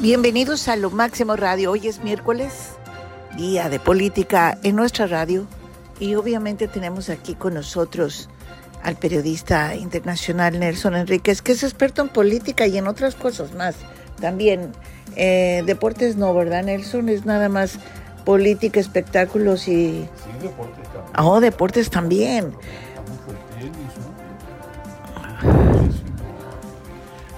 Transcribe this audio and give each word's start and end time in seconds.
Bienvenidos 0.00 0.66
a 0.68 0.76
Lo 0.76 0.90
Máximo 0.90 1.36
Radio. 1.36 1.72
Hoy 1.72 1.86
es 1.86 2.02
miércoles, 2.02 2.70
día 3.36 3.68
de 3.68 3.78
política 3.78 4.56
en 4.62 4.74
nuestra 4.74 5.06
radio. 5.06 5.46
Y 5.98 6.14
obviamente 6.14 6.68
tenemos 6.68 7.10
aquí 7.10 7.34
con 7.34 7.52
nosotros 7.52 8.30
al 8.82 8.96
periodista 8.96 9.74
internacional 9.74 10.58
Nelson 10.58 10.96
Enríquez, 10.96 11.42
que 11.42 11.52
es 11.52 11.62
experto 11.64 12.00
en 12.00 12.08
política 12.08 12.66
y 12.66 12.78
en 12.78 12.88
otras 12.88 13.14
cosas 13.14 13.52
más. 13.52 13.74
También 14.18 14.72
eh, 15.16 15.62
deportes 15.66 16.16
no, 16.16 16.32
¿verdad, 16.32 16.64
Nelson? 16.64 17.10
Es 17.10 17.26
nada 17.26 17.50
más 17.50 17.74
política, 18.24 18.80
espectáculos 18.80 19.68
y... 19.68 20.08
Sí, 20.16 20.40
deportes 20.40 20.88
también. 20.88 21.14
Oh, 21.18 21.40
deportes 21.40 21.90
también. 21.90 22.54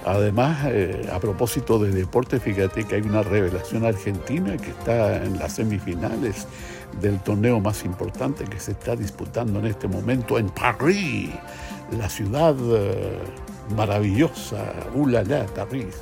Además, 0.05 0.65
eh, 0.65 1.09
a 1.13 1.19
propósito 1.19 1.79
de 1.79 1.91
deporte, 1.91 2.39
fíjate 2.39 2.83
que 2.83 2.95
hay 2.95 3.01
una 3.03 3.23
revelación 3.23 3.85
argentina 3.85 4.57
que 4.57 4.71
está 4.71 5.23
en 5.23 5.39
las 5.39 5.53
semifinales 5.53 6.45
del 6.99 7.19
torneo 7.19 7.59
más 7.59 7.85
importante 7.85 8.43
que 8.43 8.59
se 8.59 8.71
está 8.71 8.95
disputando 8.95 9.59
en 9.59 9.67
este 9.67 9.87
momento 9.87 10.37
en 10.37 10.49
París, 10.49 11.29
la 11.97 12.09
ciudad 12.09 12.55
eh, 12.59 13.17
maravillosa, 13.75 14.73
ulala, 14.93 15.45
París. 15.55 15.95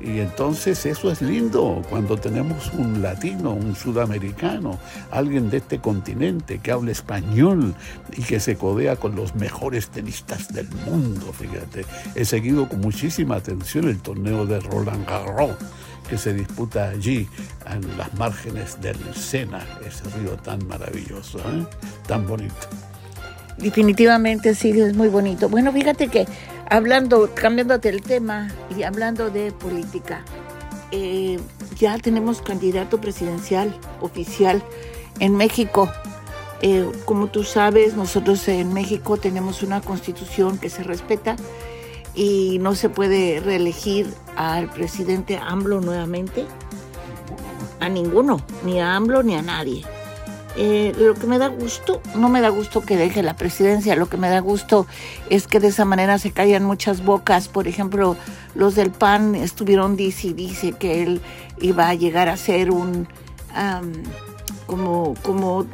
Y 0.00 0.20
entonces 0.20 0.86
eso 0.86 1.10
es 1.10 1.20
lindo 1.20 1.82
cuando 1.90 2.16
tenemos 2.16 2.72
un 2.72 3.02
latino, 3.02 3.52
un 3.52 3.76
sudamericano, 3.76 4.78
alguien 5.10 5.50
de 5.50 5.58
este 5.58 5.78
continente 5.78 6.58
que 6.58 6.72
habla 6.72 6.90
español 6.90 7.74
y 8.16 8.22
que 8.22 8.40
se 8.40 8.56
codea 8.56 8.96
con 8.96 9.14
los 9.14 9.34
mejores 9.34 9.88
tenistas 9.88 10.52
del 10.52 10.68
mundo, 10.86 11.32
fíjate. 11.32 11.84
He 12.14 12.24
seguido 12.24 12.68
con 12.68 12.80
muchísima 12.80 13.36
atención 13.36 13.88
el 13.88 14.00
torneo 14.00 14.46
de 14.46 14.60
Roland 14.60 15.06
Garros 15.06 15.56
que 16.08 16.18
se 16.18 16.34
disputa 16.34 16.88
allí 16.88 17.28
en 17.70 17.96
las 17.96 18.12
márgenes 18.14 18.80
del 18.80 18.98
Sena, 19.14 19.64
ese 19.86 20.04
río 20.18 20.32
tan 20.38 20.66
maravilloso, 20.66 21.38
¿eh? 21.38 21.64
tan 22.08 22.26
bonito. 22.26 22.54
Definitivamente 23.58 24.54
sí, 24.54 24.70
es 24.70 24.96
muy 24.96 25.08
bonito. 25.08 25.48
Bueno, 25.48 25.72
fíjate 25.72 26.08
que 26.08 26.26
hablando, 26.70 27.28
cambiándote 27.34 27.88
el 27.88 28.00
tema 28.00 28.48
y 28.76 28.84
hablando 28.84 29.30
de 29.30 29.52
política, 29.52 30.24
eh, 30.92 31.38
ya 31.76 31.98
tenemos 31.98 32.40
candidato 32.40 33.00
presidencial 33.00 33.76
oficial 34.00 34.62
en 35.18 35.36
México. 35.36 35.90
Eh, 36.62 36.90
como 37.04 37.28
tú 37.28 37.44
sabes, 37.44 37.94
nosotros 37.94 38.46
en 38.48 38.72
México 38.72 39.16
tenemos 39.16 39.62
una 39.62 39.80
constitución 39.80 40.58
que 40.58 40.70
se 40.70 40.82
respeta 40.82 41.36
y 42.14 42.58
no 42.60 42.74
se 42.74 42.88
puede 42.88 43.40
reelegir 43.40 44.12
al 44.36 44.70
presidente 44.70 45.38
AMLO 45.38 45.80
nuevamente. 45.80 46.46
A 47.80 47.88
ninguno, 47.88 48.40
ni 48.64 48.80
a 48.80 48.94
AMLO 48.94 49.22
ni 49.22 49.34
a 49.34 49.42
nadie. 49.42 49.84
Eh, 50.56 50.92
lo 50.98 51.14
que 51.14 51.26
me 51.26 51.38
da 51.38 51.46
gusto, 51.46 52.00
no 52.16 52.28
me 52.28 52.40
da 52.40 52.48
gusto 52.48 52.80
que 52.80 52.96
deje 52.96 53.22
la 53.22 53.36
presidencia, 53.36 53.94
lo 53.94 54.08
que 54.08 54.16
me 54.16 54.28
da 54.28 54.40
gusto 54.40 54.86
es 55.28 55.46
que 55.46 55.60
de 55.60 55.68
esa 55.68 55.84
manera 55.84 56.18
se 56.18 56.32
callan 56.32 56.64
muchas 56.64 57.04
bocas. 57.04 57.48
Por 57.48 57.68
ejemplo, 57.68 58.16
los 58.54 58.74
del 58.74 58.90
PAN 58.90 59.34
estuvieron 59.36 59.96
dice 59.96 60.34
dice 60.34 60.72
que 60.72 61.02
él 61.02 61.20
iba 61.60 61.88
a 61.88 61.94
llegar 61.94 62.28
a 62.28 62.36
ser 62.36 62.72
un, 62.72 63.06
como, 64.66 65.14
como, 65.22 65.66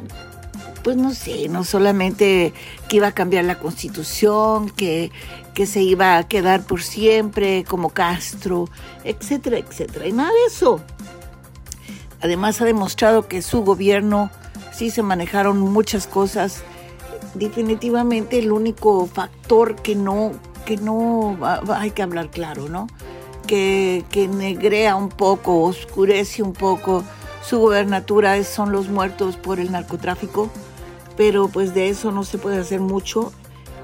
pues 0.83 0.95
no 0.95 1.13
sé, 1.13 1.49
no 1.49 1.63
solamente 1.63 2.53
que 2.87 2.97
iba 2.97 3.07
a 3.07 3.11
cambiar 3.13 3.45
la 3.45 3.57
constitución, 3.57 4.69
que, 4.69 5.11
que 5.55 5.65
se 5.65 5.81
iba 5.81 6.17
a 6.17 6.27
quedar 6.27 6.63
por 6.63 6.83
siempre 6.83 7.63
como 7.63 7.89
Castro, 7.89 8.69
etcétera, 9.03 9.57
etcétera. 9.57 10.07
Y 10.07 10.11
nada 10.11 10.29
de 10.29 10.53
eso. 10.53 10.81
Además 12.21 12.61
ha 12.61 12.65
demostrado 12.65 13.27
que 13.27 13.41
su 13.41 13.63
gobierno 13.63 14.31
sí 14.77 14.91
se 14.91 15.01
manejaron 15.01 15.59
muchas 15.59 16.07
cosas. 16.07 16.63
Definitivamente 17.33 18.39
el 18.39 18.51
único 18.51 19.07
factor 19.07 19.75
que 19.75 19.95
no, 19.95 20.31
que 20.65 20.77
no, 20.77 21.37
hay 21.73 21.91
que 21.91 22.03
hablar 22.03 22.29
claro, 22.29 22.69
¿no? 22.69 22.87
Que, 23.47 24.05
que 24.11 24.27
negrea 24.27 24.95
un 24.95 25.09
poco, 25.09 25.63
oscurece 25.63 26.43
un 26.43 26.53
poco 26.53 27.03
su 27.47 27.59
gobernatura 27.59 28.43
son 28.43 28.73
los 28.73 28.89
muertos 28.89 29.37
por 29.37 29.61
el 29.61 29.71
narcotráfico, 29.71 30.49
pero 31.15 31.47
pues 31.47 31.73
de 31.73 31.87
eso 31.87 32.11
no 32.11 32.25
se 32.25 32.37
puede 32.37 32.57
hacer 32.57 32.81
mucho. 32.81 33.31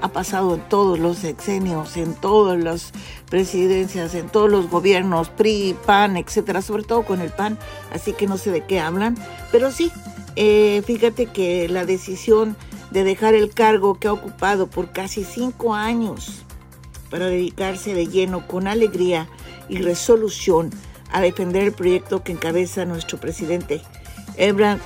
Ha 0.02 0.08
pasado 0.08 0.56
en 0.56 0.60
todos 0.68 0.98
los 0.98 1.16
sexenios, 1.16 1.96
en 1.96 2.12
todas 2.12 2.62
las 2.62 2.92
presidencias, 3.30 4.14
en 4.14 4.28
todos 4.28 4.50
los 4.50 4.68
gobiernos, 4.68 5.30
PRI, 5.30 5.74
PAN, 5.86 6.18
etcétera, 6.18 6.60
sobre 6.60 6.82
todo 6.82 7.06
con 7.06 7.22
el 7.22 7.30
PAN, 7.30 7.58
así 7.90 8.12
que 8.12 8.26
no 8.26 8.36
sé 8.36 8.50
de 8.50 8.66
qué 8.66 8.80
hablan, 8.80 9.16
pero 9.50 9.70
sí, 9.70 9.90
eh, 10.36 10.82
fíjate 10.86 11.26
que 11.26 11.68
la 11.68 11.84
decisión 11.84 12.56
de 12.90 13.04
dejar 13.04 13.34
el 13.34 13.50
cargo 13.50 13.98
que 13.98 14.08
ha 14.08 14.12
ocupado 14.12 14.66
por 14.68 14.92
casi 14.92 15.24
cinco 15.24 15.74
años 15.74 16.44
para 17.10 17.26
dedicarse 17.26 17.94
de 17.94 18.06
lleno 18.06 18.46
con 18.46 18.66
alegría 18.66 19.28
y 19.68 19.78
resolución 19.78 20.70
a 21.12 21.20
defender 21.20 21.62
el 21.62 21.72
proyecto 21.72 22.22
que 22.22 22.32
encabeza 22.32 22.84
nuestro 22.84 23.18
presidente 23.18 23.82
Ebrard, 24.36 24.80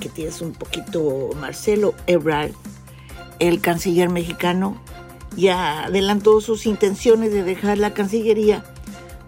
que 0.00 0.08
tienes 0.08 0.40
un 0.40 0.52
poquito 0.52 1.30
Marcelo 1.40 1.94
Ebrard, 2.06 2.52
el 3.38 3.60
canciller 3.60 4.08
mexicano, 4.08 4.80
ya 5.36 5.84
adelantó 5.84 6.40
sus 6.40 6.66
intenciones 6.66 7.32
de 7.32 7.42
dejar 7.42 7.78
la 7.78 7.94
Cancillería 7.94 8.64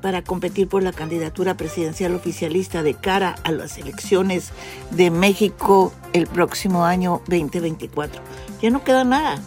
para 0.04 0.20
competir 0.20 0.68
por 0.68 0.82
la 0.82 0.92
candidatura 0.92 1.56
presidencial 1.56 2.14
oficialista 2.14 2.82
de 2.82 2.92
cara 2.92 3.36
a 3.42 3.50
las 3.52 3.78
elecciones 3.78 4.50
de 4.90 5.10
México 5.10 5.94
el 6.12 6.26
próximo 6.26 6.84
año 6.84 7.22
2024. 7.28 8.20
Ya 8.60 8.68
no 8.68 8.84
queda 8.84 9.04
nada. 9.04 9.40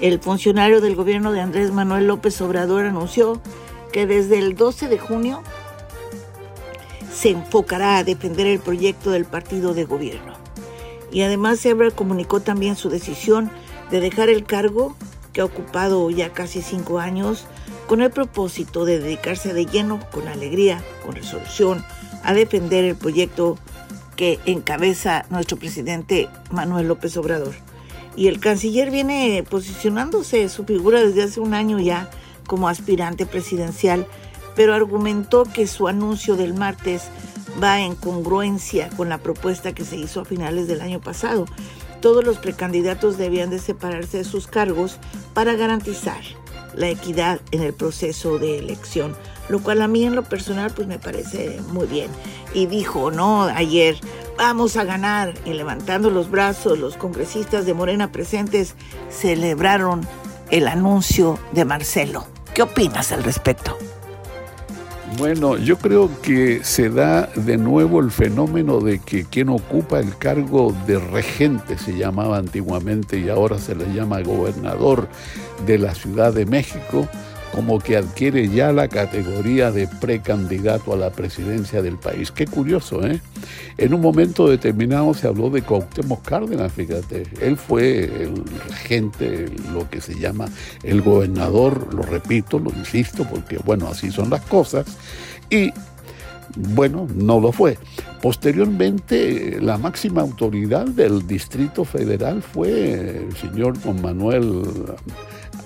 El 0.00 0.20
funcionario 0.20 0.80
del 0.80 0.96
gobierno 0.96 1.32
de 1.32 1.42
Andrés 1.42 1.70
Manuel 1.70 2.06
López 2.06 2.40
Obrador 2.40 2.86
anunció 2.86 3.42
que 3.92 4.06
desde 4.06 4.38
el 4.38 4.56
12 4.56 4.88
de 4.88 4.98
junio 4.98 5.42
se 7.12 7.28
enfocará 7.28 7.98
a 7.98 8.04
defender 8.04 8.46
el 8.46 8.60
proyecto 8.60 9.10
del 9.10 9.26
partido 9.26 9.74
de 9.74 9.84
gobierno. 9.84 10.32
Y 11.12 11.20
además 11.20 11.62
Ebrard 11.66 11.92
comunicó 11.92 12.40
también 12.40 12.74
su 12.74 12.88
decisión 12.88 13.50
de 13.90 14.00
dejar 14.00 14.30
el 14.30 14.44
cargo 14.44 14.96
que 15.34 15.42
ha 15.42 15.44
ocupado 15.44 16.08
ya 16.08 16.32
casi 16.32 16.62
cinco 16.62 17.00
años 17.00 17.46
con 17.88 18.02
el 18.02 18.10
propósito 18.10 18.84
de 18.84 19.00
dedicarse 19.00 19.54
de 19.54 19.64
lleno, 19.64 19.98
con 20.12 20.28
alegría, 20.28 20.84
con 21.04 21.16
resolución, 21.16 21.82
a 22.22 22.34
defender 22.34 22.84
el 22.84 22.94
proyecto 22.94 23.58
que 24.14 24.38
encabeza 24.44 25.24
nuestro 25.30 25.56
presidente 25.56 26.28
Manuel 26.50 26.86
López 26.86 27.16
Obrador. 27.16 27.54
Y 28.14 28.26
el 28.26 28.40
canciller 28.40 28.90
viene 28.90 29.42
posicionándose 29.48 30.48
su 30.50 30.64
figura 30.64 31.00
desde 31.02 31.22
hace 31.22 31.40
un 31.40 31.54
año 31.54 31.80
ya 31.80 32.10
como 32.46 32.68
aspirante 32.68 33.24
presidencial, 33.24 34.06
pero 34.54 34.74
argumentó 34.74 35.44
que 35.44 35.66
su 35.66 35.88
anuncio 35.88 36.36
del 36.36 36.52
martes 36.52 37.04
va 37.62 37.80
en 37.80 37.94
congruencia 37.94 38.90
con 38.90 39.08
la 39.08 39.18
propuesta 39.18 39.72
que 39.72 39.86
se 39.86 39.96
hizo 39.96 40.20
a 40.20 40.24
finales 40.26 40.68
del 40.68 40.82
año 40.82 41.00
pasado. 41.00 41.46
Todos 42.02 42.22
los 42.22 42.36
precandidatos 42.36 43.16
debían 43.16 43.48
de 43.48 43.58
separarse 43.58 44.18
de 44.18 44.24
sus 44.24 44.46
cargos 44.46 44.98
para 45.32 45.54
garantizar 45.54 46.20
la 46.74 46.88
equidad 46.88 47.40
en 47.50 47.62
el 47.62 47.72
proceso 47.72 48.38
de 48.38 48.58
elección, 48.58 49.16
lo 49.48 49.60
cual 49.60 49.82
a 49.82 49.88
mí 49.88 50.04
en 50.04 50.14
lo 50.14 50.22
personal 50.22 50.72
pues 50.74 50.86
me 50.88 50.98
parece 50.98 51.60
muy 51.68 51.86
bien. 51.86 52.10
Y 52.54 52.66
dijo, 52.66 53.10
no, 53.10 53.42
ayer 53.44 53.98
vamos 54.36 54.76
a 54.76 54.84
ganar 54.84 55.34
y 55.44 55.52
levantando 55.52 56.10
los 56.10 56.30
brazos, 56.30 56.78
los 56.78 56.96
congresistas 56.96 57.66
de 57.66 57.74
Morena 57.74 58.12
presentes 58.12 58.74
celebraron 59.10 60.06
el 60.50 60.68
anuncio 60.68 61.38
de 61.52 61.64
Marcelo. 61.64 62.26
¿Qué 62.54 62.62
opinas 62.62 63.12
al 63.12 63.24
respecto? 63.24 63.76
Bueno, 65.16 65.56
yo 65.56 65.78
creo 65.78 66.10
que 66.22 66.62
se 66.62 66.90
da 66.90 67.28
de 67.34 67.56
nuevo 67.56 68.00
el 68.00 68.10
fenómeno 68.10 68.80
de 68.80 68.98
que 68.98 69.24
quien 69.24 69.48
ocupa 69.48 69.98
el 69.98 70.16
cargo 70.16 70.74
de 70.86 70.98
regente, 70.98 71.78
se 71.78 71.96
llamaba 71.96 72.36
antiguamente 72.36 73.18
y 73.18 73.28
ahora 73.28 73.58
se 73.58 73.74
le 73.74 73.92
llama 73.92 74.20
gobernador 74.20 75.08
de 75.66 75.78
la 75.78 75.94
Ciudad 75.94 76.32
de 76.32 76.46
México, 76.46 77.08
como 77.52 77.78
que 77.78 77.96
adquiere 77.96 78.48
ya 78.48 78.72
la 78.72 78.88
categoría 78.88 79.70
de 79.70 79.88
precandidato 79.88 80.92
a 80.92 80.96
la 80.96 81.10
presidencia 81.10 81.82
del 81.82 81.96
país. 81.96 82.30
Qué 82.30 82.46
curioso, 82.46 83.06
¿eh? 83.06 83.20
En 83.76 83.94
un 83.94 84.00
momento 84.00 84.48
determinado 84.48 85.14
se 85.14 85.26
habló 85.26 85.50
de 85.50 85.62
Cuauhtémoc 85.62 86.22
Cárdenas, 86.22 86.72
fíjate. 86.72 87.24
Él 87.40 87.56
fue 87.56 88.04
el 88.04 88.42
regente, 88.68 89.46
lo 89.72 89.88
que 89.88 90.00
se 90.00 90.18
llama 90.18 90.46
el 90.82 91.02
gobernador, 91.02 91.94
lo 91.94 92.02
repito, 92.02 92.58
lo 92.58 92.70
insisto, 92.70 93.24
porque 93.24 93.58
bueno, 93.58 93.88
así 93.88 94.10
son 94.10 94.30
las 94.30 94.42
cosas. 94.42 94.86
Y 95.50 95.72
bueno, 96.56 97.06
no 97.14 97.40
lo 97.40 97.52
fue. 97.52 97.78
Posteriormente, 98.20 99.58
la 99.60 99.78
máxima 99.78 100.22
autoridad 100.22 100.86
del 100.86 101.26
Distrito 101.26 101.84
Federal 101.84 102.42
fue 102.42 103.18
el 103.18 103.36
señor 103.36 103.78
Juan 103.80 104.02
Manuel 104.02 104.64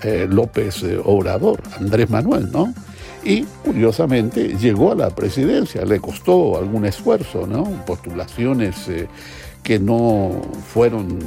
eh, 0.05 0.27
López 0.29 0.83
eh, 0.83 1.01
Obrador, 1.03 1.63
Andrés 1.79 2.11
Manuel, 2.11 2.51
¿no? 2.51 2.73
y 3.25 3.43
curiosamente 3.65 4.57
llegó 4.59 4.93
a 4.93 4.95
la 4.95 5.11
presidencia, 5.11 5.85
le 5.85 6.01
costó 6.01 6.59
algún 6.59 6.85
esfuerzo, 6.87 7.47
¿no? 7.47 7.65
Postulaciones 7.87 8.89
eh, 8.89 9.09
que 9.63 9.79
no 9.79 10.33
fueron 10.73 11.21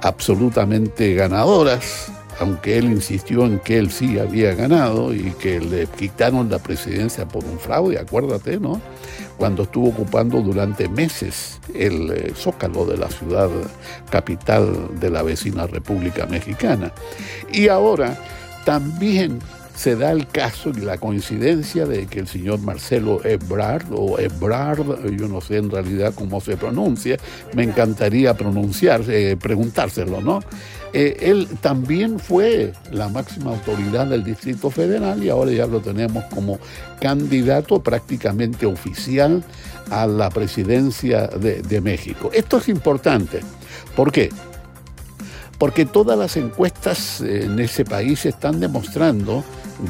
absolutamente 0.00 1.14
ganadoras, 1.14 2.10
aunque 2.40 2.78
él 2.78 2.86
insistió 2.86 3.44
en 3.44 3.58
que 3.60 3.78
él 3.78 3.90
sí 3.90 4.18
había 4.18 4.54
ganado 4.54 5.14
y 5.14 5.30
que 5.32 5.60
le 5.60 5.86
quitaron 5.86 6.50
la 6.50 6.58
presidencia 6.58 7.28
por 7.28 7.44
un 7.44 7.58
fraude, 7.58 7.98
acuérdate, 7.98 8.58
¿no? 8.58 8.80
Cuando 9.36 9.64
estuvo 9.64 9.88
ocupando 9.88 10.40
durante 10.40 10.88
meses 10.88 11.60
el 11.74 12.10
eh, 12.10 12.32
zócalo 12.34 12.86
de 12.86 12.96
la 12.96 13.08
ciudad 13.08 13.50
capital 14.10 14.98
de 14.98 15.10
la 15.10 15.22
vecina 15.22 15.66
República 15.66 16.26
Mexicana. 16.26 16.92
Y 17.52 17.68
ahora 17.68 18.18
también 18.64 19.38
se 19.80 19.96
da 19.96 20.10
el 20.10 20.26
caso 20.26 20.68
y 20.76 20.80
la 20.80 20.98
coincidencia 20.98 21.86
de 21.86 22.04
que 22.04 22.20
el 22.20 22.28
señor 22.28 22.60
Marcelo 22.60 23.24
Ebrard, 23.24 23.86
o 23.90 24.18
Ebrard, 24.18 25.06
yo 25.16 25.26
no 25.26 25.40
sé 25.40 25.56
en 25.56 25.70
realidad 25.70 26.12
cómo 26.14 26.38
se 26.42 26.58
pronuncia, 26.58 27.16
me 27.54 27.62
encantaría 27.62 28.34
pronunciar, 28.34 29.00
eh, 29.08 29.38
preguntárselo, 29.40 30.20
¿no? 30.20 30.40
Eh, 30.92 31.16
él 31.20 31.48
también 31.62 32.18
fue 32.18 32.74
la 32.92 33.08
máxima 33.08 33.52
autoridad 33.52 34.06
del 34.08 34.22
Distrito 34.22 34.68
Federal 34.68 35.24
y 35.24 35.30
ahora 35.30 35.50
ya 35.50 35.66
lo 35.66 35.80
tenemos 35.80 36.24
como 36.24 36.58
candidato 37.00 37.82
prácticamente 37.82 38.66
oficial 38.66 39.42
a 39.88 40.06
la 40.06 40.28
presidencia 40.28 41.26
de, 41.26 41.62
de 41.62 41.80
México. 41.80 42.30
Esto 42.34 42.58
es 42.58 42.68
importante. 42.68 43.40
¿Por 43.96 44.12
qué? 44.12 44.28
Porque 45.56 45.86
todas 45.86 46.18
las 46.18 46.36
encuestas 46.36 47.22
en 47.22 47.58
ese 47.60 47.86
país 47.86 48.26
están 48.26 48.60
demostrando 48.60 49.42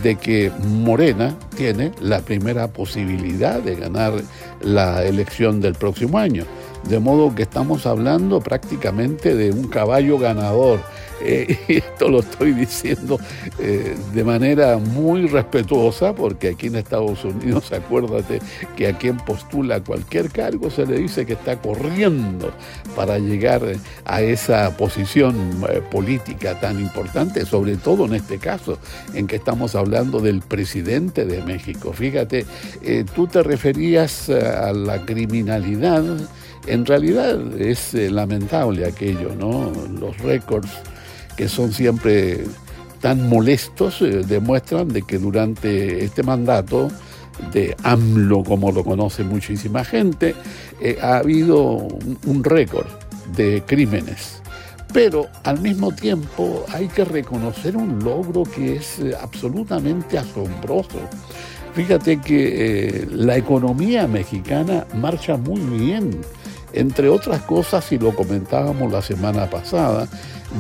de 0.03 0.17
que 0.17 0.53
Morena 0.65 1.37
tiene 1.57 1.93
la 2.01 2.21
primera 2.21 2.69
posibilidad 2.69 3.61
de 3.61 3.77
ganar 3.77 4.15
la 4.61 5.05
elección 5.05 5.61
del 5.61 5.75
próximo 5.75 6.19
año. 6.19 6.45
De 6.89 6.99
modo 6.99 7.35
que 7.35 7.43
estamos 7.43 7.87
hablando 7.87 8.41
prácticamente 8.41 9.35
de 9.35 9.51
un 9.51 9.69
caballo 9.69 10.19
ganador 10.19 10.81
eh, 11.23 11.59
esto 11.69 12.09
lo 12.09 12.21
estoy 12.21 12.53
diciendo 12.53 13.19
eh, 13.59 13.97
de 14.15 14.25
manera 14.25 14.79
muy 14.79 15.27
respetuosa, 15.27 16.15
porque 16.15 16.49
aquí 16.49 16.69
en 16.69 16.77
Estados 16.77 17.25
Unidos, 17.25 17.73
acuérdate 17.73 18.41
que 18.77 18.89
a 18.89 18.99
quien 18.99 19.17
postula 19.19 19.81
cualquier 19.81 20.31
cargo 20.31 20.71
se 20.71 20.87
le 20.87 20.99
dice 20.99 21.27
que 21.27 21.35
está 21.35 21.57
corriendo 21.61 22.53
para 22.97 23.19
llegar 23.19 23.63
a 24.05 24.23
esa 24.23 24.77
posición 24.77 25.63
eh, 25.69 25.83
política 25.91 26.59
tan 26.59 26.81
importante, 26.81 27.45
sobre 27.45 27.77
todo 27.77 28.07
en 28.07 28.15
este 28.15 28.39
caso, 28.39 28.79
en 29.15 29.27
que 29.27 29.37
estamos 29.37 29.75
hablando 29.75 30.21
del 30.21 30.41
presidente 30.41 31.25
de 31.25 31.43
México. 31.43 31.93
Fíjate, 31.93 32.47
tú 33.15 33.27
te 33.27 33.43
referías 33.43 34.29
a 34.31 34.73
la 34.73 35.05
criminalidad. 35.05 36.05
En 36.67 36.87
realidad 36.87 37.39
es 37.61 37.95
lamentable 37.95 38.87
aquello, 38.87 39.35
¿no? 39.39 39.73
Los 39.99 40.19
récords 40.19 40.71
que 41.41 41.49
son 41.49 41.73
siempre 41.73 42.45
tan 43.01 43.27
molestos, 43.27 44.03
eh, 44.03 44.25
demuestran 44.29 44.89
de 44.89 45.01
que 45.01 45.17
durante 45.17 46.05
este 46.05 46.23
mandato 46.23 46.91
de 47.51 47.75
AMLO, 47.83 48.45
como 48.45 48.71
lo 48.71 48.85
conoce 48.85 49.25
muchísima 49.25 49.83
gente, 49.83 50.35
eh, 50.83 50.99
ha 51.01 51.17
habido 51.17 51.89
un, 52.27 52.45
récord 52.45 52.89
de 53.35 53.63
crímenes. 53.67 54.43
Pero 54.93 55.29
al 55.45 55.63
mismo 55.63 55.93
tiempo 55.93 56.67
hay 56.75 56.89
que 56.89 57.07
reconocer 57.07 57.75
un 57.75 58.05
logro 58.05 58.43
que 58.43 58.77
es 58.77 58.99
eh, 58.99 59.15
absolutamente 59.19 60.19
asombroso. 60.19 61.01
Fíjate 61.73 62.21
que 62.21 63.09
la 63.11 63.39
economía 63.39 64.07
mexicana 64.07 64.87
marcha 64.93 65.39
muy 65.39 65.61
bien. 65.79 66.21
Entre 66.73 67.09
otras 67.09 67.43
cosas, 67.43 67.91
y 67.93 67.99
lo 67.99 68.15
comentábamos 68.15 68.93
la 68.93 69.03
semana 69.03 69.51
pasada, 69.51 70.07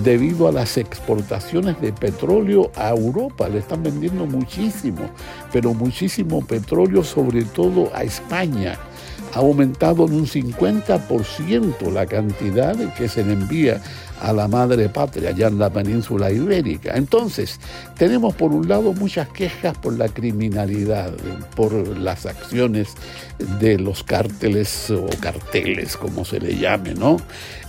debido 0.02 0.48
a 0.48 0.52
las 0.52 0.76
exportaciones 0.76 1.80
de 1.80 1.92
petróleo 1.92 2.70
a 2.76 2.90
Europa. 2.90 3.48
Le 3.48 3.58
están 3.58 3.82
vendiendo 3.82 4.26
muchísimo, 4.26 5.10
pero 5.52 5.74
muchísimo 5.74 6.44
petróleo, 6.44 7.04
sobre 7.04 7.44
todo 7.44 7.90
a 7.94 8.02
España. 8.02 8.78
Ha 9.34 9.38
aumentado 9.38 10.06
en 10.06 10.14
un 10.14 10.26
50% 10.26 11.92
la 11.92 12.06
cantidad 12.06 12.76
que 12.94 13.08
se 13.08 13.24
le 13.24 13.34
envía 13.34 13.80
a 14.20 14.32
la 14.32 14.48
madre 14.48 14.88
patria 14.88 15.30
allá 15.30 15.48
en 15.48 15.58
la 15.58 15.70
península 15.70 16.30
ibérica. 16.30 16.92
Entonces, 16.94 17.58
tenemos 17.96 18.34
por 18.34 18.52
un 18.52 18.68
lado 18.68 18.92
muchas 18.92 19.28
quejas 19.28 19.76
por 19.78 19.96
la 19.96 20.08
criminalidad, 20.08 21.12
por 21.56 21.72
las 21.98 22.26
acciones 22.26 22.94
de 23.58 23.78
los 23.78 24.04
cárteles 24.04 24.90
o 24.90 25.06
carteles, 25.20 25.96
como 25.96 26.24
se 26.24 26.40
le 26.40 26.56
llame, 26.56 26.94
¿no? 26.94 27.16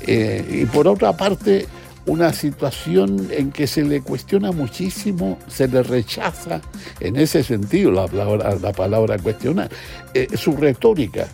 Eh, 0.01 0.61
y 0.63 0.65
por 0.65 0.87
otra 0.87 1.15
parte, 1.15 1.67
una 2.05 2.33
situación 2.33 3.27
en 3.31 3.51
que 3.51 3.67
se 3.67 3.83
le 3.83 4.01
cuestiona 4.01 4.51
muchísimo, 4.51 5.37
se 5.47 5.67
le 5.67 5.83
rechaza 5.83 6.61
en 6.99 7.15
ese 7.15 7.43
sentido 7.43 7.91
la 7.91 8.07
palabra, 8.07 8.55
la 8.55 8.71
palabra 8.73 9.17
cuestionar, 9.19 9.69
eh, 10.13 10.27
su 10.35 10.53
retórica. 10.53 11.27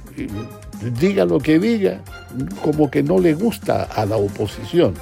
Diga 0.99 1.25
lo 1.25 1.39
que 1.39 1.59
diga, 1.59 2.01
como 2.61 2.89
que 2.91 3.01
no 3.03 3.19
le 3.19 3.33
gusta 3.33 3.83
a 3.83 4.05
la 4.05 4.17
oposición 4.17 4.93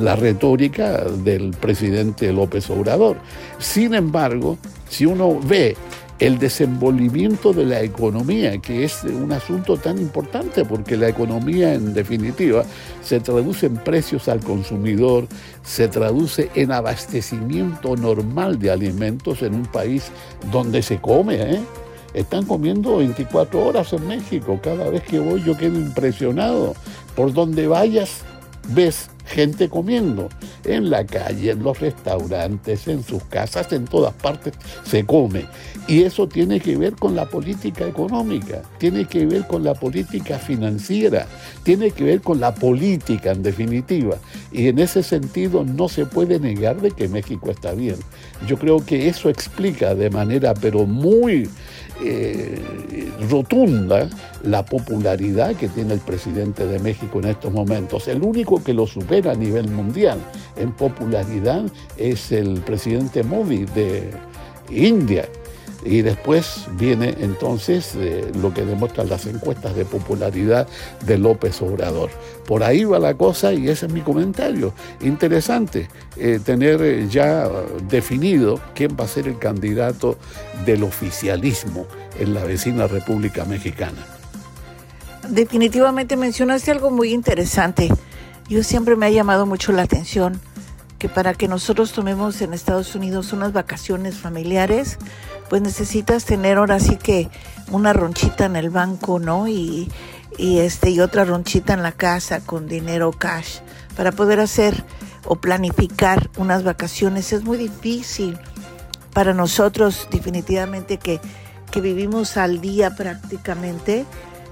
la 0.00 0.16
retórica 0.16 1.04
del 1.04 1.50
presidente 1.50 2.32
López 2.32 2.70
Obrador. 2.70 3.16
Sin 3.58 3.94
embargo, 3.94 4.58
si 4.88 5.06
uno 5.06 5.38
ve 5.40 5.76
el 6.18 6.38
desenvolvimiento 6.38 7.52
de 7.54 7.64
la 7.64 7.80
economía, 7.80 8.58
que 8.58 8.84
es 8.84 9.04
un 9.04 9.32
asunto 9.32 9.78
tan 9.78 9.98
importante 9.98 10.66
porque 10.66 10.96
la 10.96 11.08
economía 11.08 11.72
en 11.72 11.94
definitiva 11.94 12.64
se 13.02 13.20
traduce 13.20 13.66
en 13.66 13.76
precios 13.76 14.28
al 14.28 14.40
consumidor, 14.40 15.26
se 15.64 15.88
traduce 15.88 16.50
en 16.54 16.72
abastecimiento 16.72 17.96
normal 17.96 18.58
de 18.58 18.70
alimentos 18.70 19.42
en 19.42 19.54
un 19.54 19.66
país 19.66 20.10
donde 20.52 20.82
se 20.82 20.98
come. 20.98 21.36
¿eh? 21.36 21.60
Están 22.14 22.44
comiendo 22.44 22.96
24 22.98 23.64
horas 23.64 23.92
en 23.92 24.06
México. 24.06 24.58
Cada 24.62 24.90
vez 24.90 25.02
que 25.02 25.20
voy 25.20 25.42
yo 25.42 25.56
quedo 25.56 25.78
impresionado. 25.78 26.74
Por 27.14 27.32
donde 27.32 27.66
vayas 27.66 28.22
ves 28.68 29.10
gente 29.30 29.68
comiendo 29.68 30.28
en 30.64 30.90
la 30.90 31.06
calle, 31.06 31.52
en 31.52 31.62
los 31.62 31.78
restaurantes, 31.80 32.88
en 32.88 33.02
sus 33.02 33.22
casas, 33.24 33.72
en 33.72 33.84
todas 33.84 34.12
partes 34.14 34.54
se 34.84 35.04
come. 35.06 35.46
Y 35.86 36.02
eso 36.02 36.28
tiene 36.28 36.60
que 36.60 36.76
ver 36.76 36.94
con 36.94 37.16
la 37.16 37.26
política 37.26 37.86
económica, 37.86 38.62
tiene 38.78 39.06
que 39.06 39.26
ver 39.26 39.46
con 39.46 39.64
la 39.64 39.74
política 39.74 40.38
financiera, 40.38 41.26
tiene 41.62 41.90
que 41.90 42.04
ver 42.04 42.20
con 42.20 42.40
la 42.40 42.54
política 42.54 43.32
en 43.32 43.42
definitiva. 43.42 44.16
Y 44.52 44.68
en 44.68 44.78
ese 44.78 45.02
sentido 45.02 45.64
no 45.64 45.88
se 45.88 46.06
puede 46.06 46.38
negar 46.38 46.80
de 46.80 46.90
que 46.90 47.08
México 47.08 47.50
está 47.50 47.72
bien. 47.72 47.96
Yo 48.46 48.56
creo 48.56 48.84
que 48.84 49.08
eso 49.08 49.28
explica 49.28 49.94
de 49.94 50.10
manera 50.10 50.54
pero 50.54 50.86
muy 50.86 51.48
eh, 52.02 52.58
rotunda 53.28 54.08
la 54.42 54.64
popularidad 54.64 55.54
que 55.54 55.68
tiene 55.68 55.92
el 55.92 56.00
presidente 56.00 56.66
de 56.66 56.78
México 56.78 57.18
en 57.18 57.26
estos 57.26 57.52
momentos. 57.52 58.08
El 58.08 58.22
único 58.22 58.64
que 58.64 58.72
lo 58.72 58.86
supera 58.86 59.19
a 59.28 59.34
nivel 59.34 59.68
mundial 59.68 60.18
en 60.56 60.72
popularidad 60.72 61.64
es 61.96 62.32
el 62.32 62.60
presidente 62.60 63.22
Modi 63.22 63.64
de 63.64 64.10
India. 64.70 65.28
Y 65.82 66.02
después 66.02 66.66
viene 66.72 67.14
entonces 67.20 67.94
eh, 67.96 68.30
lo 68.42 68.52
que 68.52 68.66
demuestran 68.66 69.08
las 69.08 69.24
encuestas 69.24 69.74
de 69.74 69.86
popularidad 69.86 70.68
de 71.06 71.16
López 71.16 71.62
Obrador. 71.62 72.10
Por 72.46 72.62
ahí 72.62 72.84
va 72.84 72.98
la 72.98 73.14
cosa 73.14 73.54
y 73.54 73.68
ese 73.68 73.86
es 73.86 73.92
mi 73.92 74.02
comentario. 74.02 74.74
Interesante 75.00 75.88
eh, 76.18 76.38
tener 76.44 76.82
eh, 76.82 77.08
ya 77.08 77.48
definido 77.88 78.60
quién 78.74 78.94
va 78.98 79.04
a 79.04 79.08
ser 79.08 79.26
el 79.26 79.38
candidato 79.38 80.18
del 80.66 80.82
oficialismo 80.82 81.86
en 82.18 82.34
la 82.34 82.44
vecina 82.44 82.86
República 82.86 83.46
Mexicana. 83.46 84.04
Definitivamente 85.30 86.16
mencionaste 86.16 86.70
algo 86.72 86.90
muy 86.90 87.14
interesante. 87.14 87.88
Yo 88.50 88.64
siempre 88.64 88.96
me 88.96 89.06
ha 89.06 89.10
llamado 89.10 89.46
mucho 89.46 89.70
la 89.70 89.82
atención 89.82 90.40
que 90.98 91.08
para 91.08 91.34
que 91.34 91.46
nosotros 91.46 91.92
tomemos 91.92 92.42
en 92.42 92.52
Estados 92.52 92.96
Unidos 92.96 93.32
unas 93.32 93.52
vacaciones 93.52 94.16
familiares, 94.16 94.98
pues 95.48 95.62
necesitas 95.62 96.24
tener 96.24 96.58
ahora 96.58 96.80
sí 96.80 96.96
que 96.96 97.30
una 97.70 97.92
ronchita 97.92 98.46
en 98.46 98.56
el 98.56 98.70
banco, 98.70 99.20
¿no? 99.20 99.46
Y, 99.46 99.88
este 100.36 100.90
y 100.90 101.00
otra 101.00 101.24
ronchita 101.24 101.74
en 101.74 101.82
la 101.84 101.92
casa 101.92 102.40
con 102.40 102.66
dinero 102.66 103.12
cash 103.12 103.58
para 103.96 104.10
poder 104.10 104.40
hacer 104.40 104.84
o 105.26 105.36
planificar 105.36 106.30
unas 106.36 106.64
vacaciones 106.64 107.32
es 107.32 107.44
muy 107.44 107.58
difícil 107.58 108.38
para 109.12 109.34
nosotros 109.34 110.08
definitivamente 110.10 110.96
que, 110.96 111.20
que 111.70 111.80
vivimos 111.80 112.36
al 112.36 112.60
día 112.60 112.96
prácticamente 112.96 114.06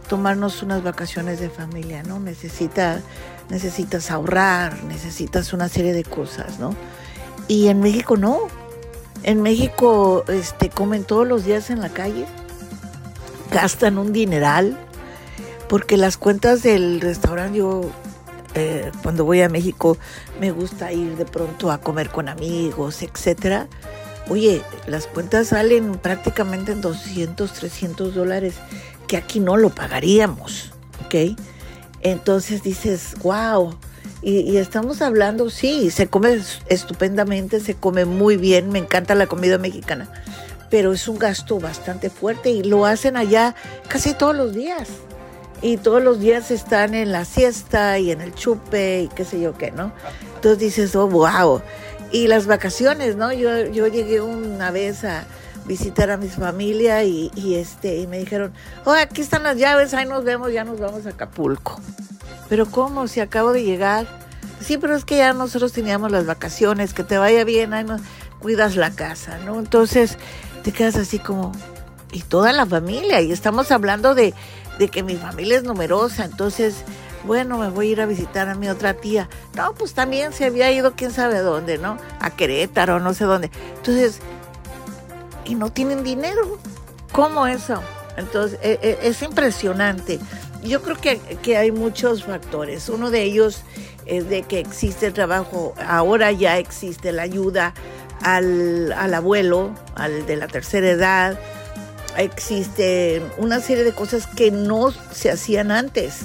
tomarnos 0.08 0.62
unas 0.62 0.82
vacaciones 0.82 1.40
de 1.40 1.48
familia, 1.50 2.02
¿no? 2.02 2.20
Necesita, 2.20 3.00
necesitas 3.50 4.10
ahorrar, 4.10 4.82
necesitas 4.84 5.52
una 5.52 5.68
serie 5.68 5.92
de 5.92 6.04
cosas, 6.04 6.58
¿no? 6.58 6.74
Y 7.46 7.68
en 7.68 7.80
México 7.80 8.16
no. 8.16 8.48
En 9.22 9.42
México 9.42 10.24
este, 10.28 10.70
comen 10.70 11.04
todos 11.04 11.26
los 11.26 11.44
días 11.44 11.70
en 11.70 11.80
la 11.80 11.88
calle, 11.88 12.26
gastan 13.50 13.98
un 13.98 14.12
dineral, 14.12 14.78
porque 15.68 15.96
las 15.96 16.16
cuentas 16.16 16.62
del 16.62 17.00
restaurante, 17.00 17.58
yo 17.58 17.90
eh, 18.54 18.92
cuando 19.02 19.24
voy 19.24 19.42
a 19.42 19.48
México 19.48 19.98
me 20.40 20.52
gusta 20.52 20.92
ir 20.92 21.16
de 21.16 21.24
pronto 21.24 21.70
a 21.72 21.78
comer 21.78 22.10
con 22.10 22.28
amigos, 22.28 23.02
etcétera. 23.02 23.66
Oye, 24.30 24.62
las 24.86 25.06
cuentas 25.06 25.48
salen 25.48 25.98
prácticamente 25.98 26.72
en 26.72 26.80
200, 26.80 27.52
300 27.52 28.14
dólares, 28.14 28.54
que 29.06 29.16
aquí 29.16 29.40
no 29.40 29.56
lo 29.56 29.70
pagaríamos, 29.70 30.72
¿ok? 31.06 31.38
Entonces 32.10 32.62
dices, 32.62 33.14
wow, 33.22 33.76
y, 34.22 34.56
estamos 34.56 35.00
hablando, 35.02 35.50
sí, 35.50 35.90
se 35.90 36.08
come 36.08 36.40
estupendamente, 36.68 37.60
se 37.60 37.74
come 37.74 38.04
muy 38.04 38.36
bien, 38.36 38.70
me 38.70 38.78
encanta 38.78 39.14
la 39.14 39.26
comida 39.26 39.58
mexicana, 39.58 40.08
pero 40.70 40.92
es 40.92 41.06
un 41.06 41.18
gasto 41.18 41.60
bastante 41.60 42.10
fuerte 42.10 42.50
y 42.50 42.62
lo 42.62 42.84
hacen 42.84 43.16
allá 43.16 43.54
casi 43.88 44.14
todos 44.14 44.34
los 44.34 44.54
días. 44.54 44.88
Y 45.60 45.76
todos 45.76 46.00
los 46.00 46.20
días 46.20 46.52
están 46.52 46.94
en 46.94 47.10
la 47.10 47.24
siesta 47.24 47.98
y 47.98 48.12
en 48.12 48.20
el 48.20 48.32
chupe 48.32 49.02
y 49.02 49.08
qué 49.08 49.24
sé 49.24 49.40
yo 49.40 49.58
qué, 49.58 49.72
¿no? 49.72 49.92
Entonces 50.36 50.60
dices, 50.60 50.94
oh, 50.94 51.08
wow. 51.08 51.60
Y 52.12 52.28
las 52.28 52.46
vacaciones, 52.46 53.16
¿no? 53.16 53.32
Yo, 53.32 53.66
yo 53.66 53.88
llegué 53.88 54.20
una 54.20 54.70
vez 54.70 55.02
a 55.02 55.26
visitar 55.68 56.10
a 56.10 56.16
mi 56.16 56.28
familia 56.28 57.04
y, 57.04 57.30
este, 57.54 57.98
y 57.98 58.06
me 58.06 58.18
dijeron, 58.18 58.52
oh, 58.86 58.92
aquí 58.92 59.20
están 59.20 59.42
las 59.44 59.58
llaves, 59.58 59.92
ahí 59.94 60.06
nos 60.06 60.24
vemos, 60.24 60.50
ya 60.50 60.64
nos 60.64 60.80
vamos 60.80 61.06
a 61.06 61.10
Acapulco. 61.10 61.78
Pero 62.48 62.66
¿cómo? 62.66 63.06
Si 63.06 63.20
acabo 63.20 63.52
de 63.52 63.62
llegar. 63.62 64.06
Sí, 64.60 64.78
pero 64.78 64.96
es 64.96 65.04
que 65.04 65.18
ya 65.18 65.34
nosotros 65.34 65.72
teníamos 65.72 66.10
las 66.10 66.26
vacaciones, 66.26 66.94
que 66.94 67.04
te 67.04 67.18
vaya 67.18 67.44
bien, 67.44 67.74
ahí 67.74 67.84
no, 67.84 67.98
cuidas 68.40 68.74
la 68.74 68.90
casa, 68.90 69.38
¿no? 69.44 69.58
Entonces 69.58 70.16
te 70.64 70.72
quedas 70.72 70.96
así 70.96 71.20
como, 71.20 71.52
y 72.10 72.22
toda 72.22 72.52
la 72.52 72.66
familia, 72.66 73.20
y 73.20 73.30
estamos 73.30 73.70
hablando 73.70 74.16
de, 74.16 74.34
de 74.78 74.88
que 74.88 75.04
mi 75.04 75.14
familia 75.16 75.58
es 75.58 75.62
numerosa, 75.62 76.24
entonces, 76.24 76.82
bueno, 77.24 77.58
me 77.58 77.68
voy 77.68 77.88
a 77.88 77.92
ir 77.92 78.00
a 78.00 78.06
visitar 78.06 78.48
a 78.48 78.56
mi 78.56 78.68
otra 78.68 78.94
tía. 78.94 79.28
No, 79.54 79.74
pues 79.74 79.94
también 79.94 80.32
se 80.32 80.46
había 80.46 80.72
ido 80.72 80.94
quién 80.96 81.12
sabe 81.12 81.38
dónde, 81.38 81.78
¿no? 81.78 81.98
A 82.18 82.30
Querétaro, 82.30 82.98
no 82.98 83.14
sé 83.14 83.24
dónde. 83.24 83.50
Entonces, 83.76 84.20
y 85.48 85.54
no 85.54 85.72
tienen 85.72 86.04
dinero. 86.04 86.58
¿Cómo 87.12 87.46
eso? 87.46 87.82
Entonces, 88.16 88.58
e, 88.62 88.78
e, 88.82 89.08
es 89.08 89.22
impresionante. 89.22 90.18
Yo 90.62 90.82
creo 90.82 90.96
que, 90.96 91.56
hay 91.56 91.70
muchos 91.70 92.24
factores. 92.24 92.88
Uno 92.88 93.10
de 93.10 93.22
ellos 93.22 93.62
es 94.06 94.28
de 94.28 94.42
que 94.42 94.58
existe 94.58 95.06
el 95.06 95.12
trabajo, 95.12 95.74
ahora 95.86 96.32
ya 96.32 96.58
existe 96.58 97.12
la 97.12 97.22
ayuda 97.22 97.74
al, 98.22 98.92
abuelo, 99.14 99.72
al 99.94 100.26
de 100.26 100.36
la 100.36 100.48
tercera 100.48 100.90
edad. 100.90 101.38
Existe 102.16 103.22
una 103.36 103.60
serie 103.60 103.84
de 103.84 103.92
cosas 103.92 104.26
que 104.26 104.50
no 104.50 104.92
se 105.12 105.30
hacían 105.30 105.70
antes. 105.70 106.22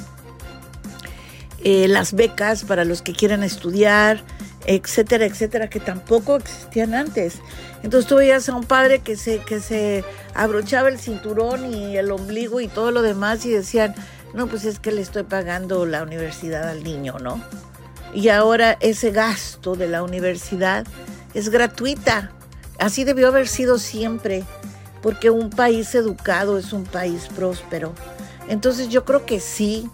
Eh, 1.63 1.87
las 1.87 2.13
becas 2.13 2.63
para 2.63 2.83
los 2.83 3.01
que 3.01 3.13
quieran 3.13 3.43
estudiar, 3.43 4.23
etcétera, 4.65 5.25
etcétera, 5.25 5.69
que 5.69 5.79
tampoco 5.79 6.37
existían 6.37 6.93
antes. 6.93 7.35
Entonces 7.83 8.07
tú 8.07 8.15
veías 8.15 8.47
a 8.49 8.55
un 8.55 8.63
padre 8.63 8.99
que 8.99 9.15
se, 9.15 9.39
que 9.39 9.59
se 9.59 10.03
abrochaba 10.33 10.89
el 10.89 10.99
cinturón 10.99 11.73
y 11.73 11.97
el 11.97 12.11
ombligo 12.11 12.61
y 12.61 12.67
todo 12.67 12.91
lo 12.91 13.01
demás 13.01 13.45
y 13.45 13.51
decían, 13.51 13.93
no, 14.33 14.47
pues 14.47 14.65
es 14.65 14.79
que 14.79 14.91
le 14.91 15.01
estoy 15.01 15.23
pagando 15.23 15.85
la 15.85 16.03
universidad 16.03 16.67
al 16.69 16.83
niño, 16.83 17.17
¿no? 17.19 17.43
Y 18.13 18.29
ahora 18.29 18.77
ese 18.79 19.11
gasto 19.11 19.75
de 19.75 19.87
la 19.87 20.03
universidad 20.03 20.85
es 21.33 21.49
gratuita. 21.49 22.31
Así 22.79 23.03
debió 23.03 23.27
haber 23.27 23.47
sido 23.47 23.79
siempre, 23.79 24.43
porque 25.01 25.29
un 25.29 25.49
país 25.49 25.93
educado 25.95 26.57
es 26.57 26.73
un 26.73 26.83
país 26.83 27.27
próspero. 27.35 27.93
Entonces 28.47 28.89
yo 28.89 29.05
creo 29.05 29.25
que 29.25 29.39
sí, 29.39 29.89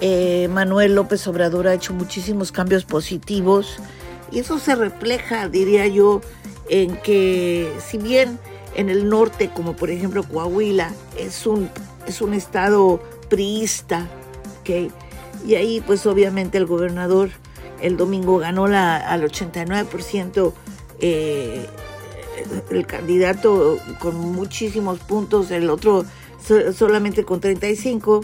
eh, 0.00 0.48
Manuel 0.48 0.94
López 0.94 1.26
Obrador 1.26 1.68
ha 1.68 1.74
hecho 1.74 1.92
muchísimos 1.92 2.52
cambios 2.52 2.84
positivos 2.84 3.78
y 4.32 4.38
eso 4.38 4.58
se 4.58 4.74
refleja, 4.74 5.48
diría 5.48 5.86
yo, 5.86 6.20
en 6.68 6.96
que 6.96 7.72
si 7.84 7.98
bien 7.98 8.38
en 8.74 8.88
el 8.88 9.08
norte, 9.08 9.50
como 9.54 9.74
por 9.74 9.90
ejemplo 9.90 10.22
Coahuila, 10.22 10.92
es 11.18 11.46
un, 11.46 11.68
es 12.06 12.20
un 12.20 12.34
estado 12.34 13.02
priista, 13.28 14.08
¿ok? 14.60 14.92
Y 15.46 15.54
ahí 15.54 15.80
pues 15.80 16.06
obviamente 16.06 16.58
el 16.58 16.66
gobernador 16.66 17.30
el 17.80 17.96
domingo 17.96 18.38
ganó 18.38 18.66
al 18.66 19.22
89% 19.22 20.52
eh, 21.00 21.66
el 22.70 22.86
candidato 22.86 23.78
con 23.98 24.16
muchísimos 24.16 24.98
puntos, 25.00 25.50
el 25.50 25.70
otro 25.70 26.04
solamente 26.74 27.24
con 27.24 27.40
35 27.40 28.22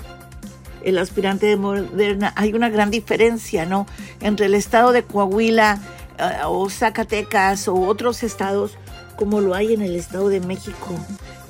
el 0.86 0.98
aspirante 0.98 1.46
de 1.46 1.56
Moderna, 1.56 2.32
hay 2.36 2.54
una 2.54 2.70
gran 2.70 2.90
diferencia, 2.90 3.66
¿no? 3.66 3.86
Entre 4.20 4.46
el 4.46 4.54
estado 4.54 4.92
de 4.92 5.02
Coahuila 5.02 5.80
eh, 6.18 6.40
o 6.46 6.70
Zacatecas 6.70 7.68
o 7.68 7.74
otros 7.74 8.22
estados 8.22 8.78
como 9.16 9.40
lo 9.40 9.54
hay 9.54 9.74
en 9.74 9.82
el 9.82 9.96
estado 9.96 10.28
de 10.28 10.40
México 10.40 10.94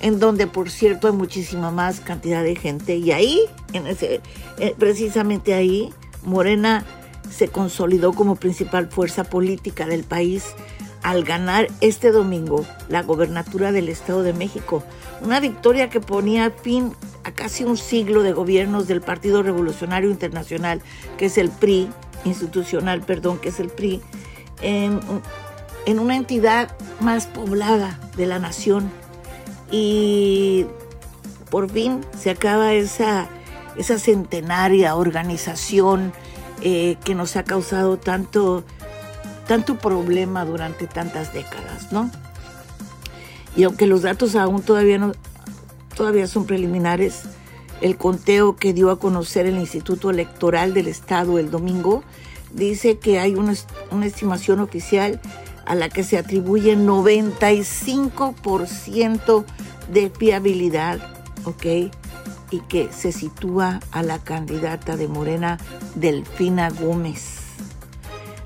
en 0.00 0.18
donde 0.18 0.46
por 0.46 0.70
cierto 0.70 1.06
hay 1.08 1.12
muchísima 1.12 1.70
más 1.70 2.00
cantidad 2.00 2.42
de 2.42 2.56
gente 2.56 2.96
y 2.96 3.12
ahí, 3.12 3.40
en 3.72 3.86
ese, 3.86 4.20
eh, 4.58 4.74
precisamente 4.78 5.54
ahí, 5.54 5.92
Morena 6.22 6.84
se 7.30 7.48
consolidó 7.48 8.12
como 8.12 8.36
principal 8.36 8.88
fuerza 8.88 9.24
política 9.24 9.86
del 9.86 10.04
país 10.04 10.54
al 11.02 11.24
ganar 11.24 11.68
este 11.80 12.10
domingo 12.10 12.66
la 12.88 13.02
gobernatura 13.02 13.72
del 13.72 13.88
Estado 13.88 14.22
de 14.22 14.32
México, 14.32 14.82
una 15.22 15.40
victoria 15.40 15.88
que 15.88 16.00
ponía 16.00 16.50
fin 16.50 16.92
a 17.26 17.32
casi 17.32 17.64
un 17.64 17.76
siglo 17.76 18.22
de 18.22 18.32
gobiernos 18.32 18.86
del 18.86 19.00
Partido 19.00 19.42
Revolucionario 19.42 20.10
Internacional, 20.10 20.80
que 21.18 21.26
es 21.26 21.38
el 21.38 21.50
PRI, 21.50 21.88
institucional, 22.24 23.02
perdón, 23.02 23.38
que 23.38 23.48
es 23.48 23.58
el 23.58 23.68
PRI, 23.68 24.00
en, 24.62 25.00
en 25.86 25.98
una 25.98 26.14
entidad 26.14 26.76
más 27.00 27.26
poblada 27.26 27.98
de 28.16 28.26
la 28.26 28.38
nación 28.38 28.90
y 29.72 30.66
por 31.50 31.68
fin 31.68 32.00
se 32.16 32.30
acaba 32.30 32.74
esa, 32.74 33.26
esa 33.76 33.98
centenaria 33.98 34.94
organización 34.94 36.12
eh, 36.62 36.96
que 37.04 37.16
nos 37.16 37.34
ha 37.34 37.42
causado 37.42 37.96
tanto, 37.96 38.62
tanto 39.48 39.78
problema 39.78 40.44
durante 40.44 40.86
tantas 40.86 41.32
décadas, 41.32 41.90
¿no? 41.90 42.08
Y 43.56 43.64
aunque 43.64 43.86
los 43.86 44.02
datos 44.02 44.36
aún 44.36 44.62
todavía, 44.62 44.98
no, 44.98 45.12
todavía 45.96 46.28
son 46.28 46.46
preliminares, 46.46 47.24
el 47.80 47.96
conteo 47.96 48.54
que 48.54 48.72
dio 48.72 48.90
a 48.90 49.00
conocer 49.00 49.46
el 49.46 49.58
Instituto 49.58 50.10
Electoral 50.10 50.74
del 50.74 50.86
Estado 50.86 51.38
el 51.38 51.50
domingo 51.50 52.04
dice 52.52 52.98
que 52.98 53.18
hay 53.18 53.34
una, 53.34 53.54
una 53.90 54.06
estimación 54.06 54.60
oficial 54.60 55.20
a 55.66 55.74
la 55.74 55.88
que 55.88 56.04
se 56.04 56.16
atribuye 56.16 56.76
95% 56.76 59.44
de 59.92 60.10
fiabilidad, 60.10 61.00
¿ok? 61.44 61.66
Y 62.50 62.60
que 62.68 62.92
se 62.92 63.10
sitúa 63.12 63.80
a 63.90 64.02
la 64.02 64.20
candidata 64.20 64.96
de 64.96 65.08
Morena, 65.08 65.58
Delfina 65.96 66.70
Gómez. 66.70 67.40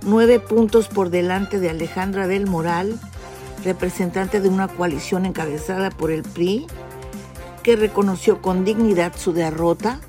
Nueve 0.02 0.40
puntos 0.40 0.88
por 0.88 1.10
delante 1.10 1.60
de 1.60 1.68
Alejandra 1.68 2.26
del 2.26 2.46
Moral, 2.46 2.98
representante 3.64 4.40
de 4.40 4.48
una 4.48 4.68
coalición 4.68 5.26
encabezada 5.26 5.90
por 5.90 6.10
el 6.10 6.22
PRI, 6.22 6.66
que 7.62 7.76
reconoció 7.76 8.40
con 8.40 8.64
dignidad 8.64 9.12
su 9.16 9.32
derrota 9.32 10.00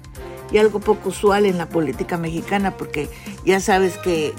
y 0.51 0.57
algo 0.57 0.79
poco 0.79 1.09
usual 1.09 1.45
en 1.45 1.57
la 1.57 1.69
política 1.69 2.17
mexicana, 2.17 2.75
porque 2.77 3.09
ya 3.45 3.59
sabes 3.59 3.97
que, 3.97 4.33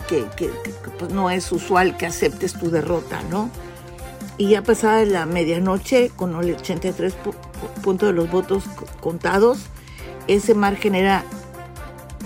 pues 0.98 1.12
no 1.12 1.30
es 1.30 1.50
usual 1.52 1.96
que 1.96 2.06
aceptes 2.06 2.52
tu 2.54 2.70
derrota, 2.70 3.22
¿no? 3.30 3.50
Y 4.36 4.50
ya 4.50 4.62
pasada 4.62 5.04
la 5.04 5.26
medianoche, 5.26 6.10
con 6.14 6.34
el 6.34 6.54
83 6.54 7.14
puntos 7.82 8.08
de 8.08 8.12
los 8.12 8.30
votos 8.30 8.64
contados, 9.00 9.60
ese 10.26 10.54
margen 10.54 10.94
era 10.94 11.24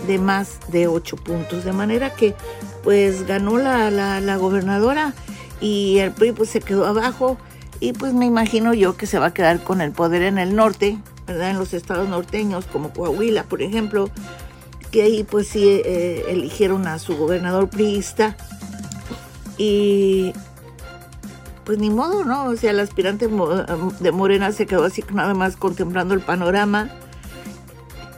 de 0.07 0.19
más 0.19 0.59
de 0.69 0.89
8 0.89 1.17
puntos, 1.17 1.65
de 1.65 1.73
manera 1.73 2.11
que 2.11 2.35
pues 2.83 3.27
ganó 3.27 3.59
la, 3.59 3.91
la, 3.91 4.37
gobernadora 4.37 5.15
y 5.61 5.99
el 5.99 6.13
PRI 6.13 6.33
pues 6.33 6.51
se 6.51 6.61
quedó 6.61 6.87
abajo 6.87 7.39
y 7.81 7.93
pues 7.93 8.13
me 8.15 8.27
imagino 8.27 8.75
yo 8.75 8.97
que 8.97 9.07
se 9.07 9.19
va 9.19 9.27
a 9.27 9.35
quedar 9.35 9.63
con 9.63 9.81
el 9.81 9.93
poder 9.93 10.23
en 10.23 10.39
el 10.39 10.55
norte, 10.55 10.99
¿verdad? 11.27 11.51
En 11.51 11.59
los 11.59 11.75
estados 11.75 12.09
norteños 12.09 12.67
como 12.67 12.91
Coahuila, 12.93 13.45
por 13.45 13.63
ejemplo, 13.63 14.11
que 14.91 15.03
ahí 15.03 15.25
pues 15.25 15.49
sí 15.49 15.65
eh, 15.85 16.25
eligieron 16.29 16.87
a 16.87 16.99
su 16.99 17.17
gobernador 17.17 17.69
priista 17.69 18.37
y 19.59 20.33
pues 21.65 21.79
ni 21.79 21.91
modo, 21.91 22.25
¿no? 22.25 22.45
O 22.45 22.57
sea, 22.57 22.71
el 22.71 22.81
aspirante 22.81 23.29
de 23.29 24.13
Morena 24.13 24.53
se 24.53 24.67
quedó 24.67 24.85
así 24.85 25.05
nada 25.13 25.35
más 25.35 25.57
contemplando 25.57 26.15
el 26.15 26.21
panorama. 26.21 26.91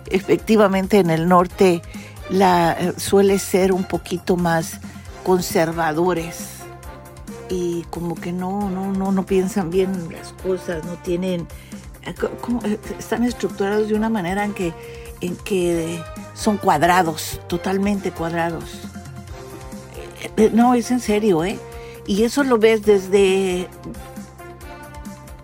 Efectivamente 0.07 0.99
en 0.99 1.11
el 1.11 1.29
norte 1.29 1.83
la, 2.31 2.73
eh, 2.73 2.93
suele 2.97 3.38
ser 3.38 3.73
un 3.73 3.85
poquito 3.85 4.37
más 4.37 4.81
conservadores 5.25 6.58
y 7.49 7.83
como 7.90 8.14
que 8.14 8.33
no, 8.33 8.69
no, 8.71 8.93
no, 8.93 9.12
no 9.12 9.26
piensan 9.26 9.71
bien 9.71 10.11
las 10.12 10.33
cosas, 10.33 10.85
no 10.85 10.95
tienen, 10.97 11.47
eh, 12.02 12.14
eh, 12.64 12.78
están 12.99 13.25
estructurados 13.25 13.88
de 13.88 13.95
una 13.95 14.09
manera 14.09 14.45
en 14.45 14.55
que, 14.55 14.73
en 15.21 15.37
que 15.37 16.02
son 16.35 16.57
cuadrados, 16.59 17.40
totalmente 17.49 18.11
cuadrados. 18.11 18.81
Eh, 20.37 20.50
no, 20.52 20.75
es 20.75 20.90
en 20.90 21.00
serio, 21.00 21.45
¿eh? 21.45 21.59
Y 22.07 22.25
eso 22.25 22.43
lo 22.43 22.59
ves 22.59 22.83
desde, 22.85 23.69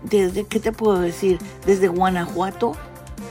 desde, 0.03 0.45
¿qué 0.45 0.59
te 0.59 0.71
puedo 0.71 0.99
decir? 0.99 1.39
Desde 1.65 1.87
Guanajuato, 1.87 2.69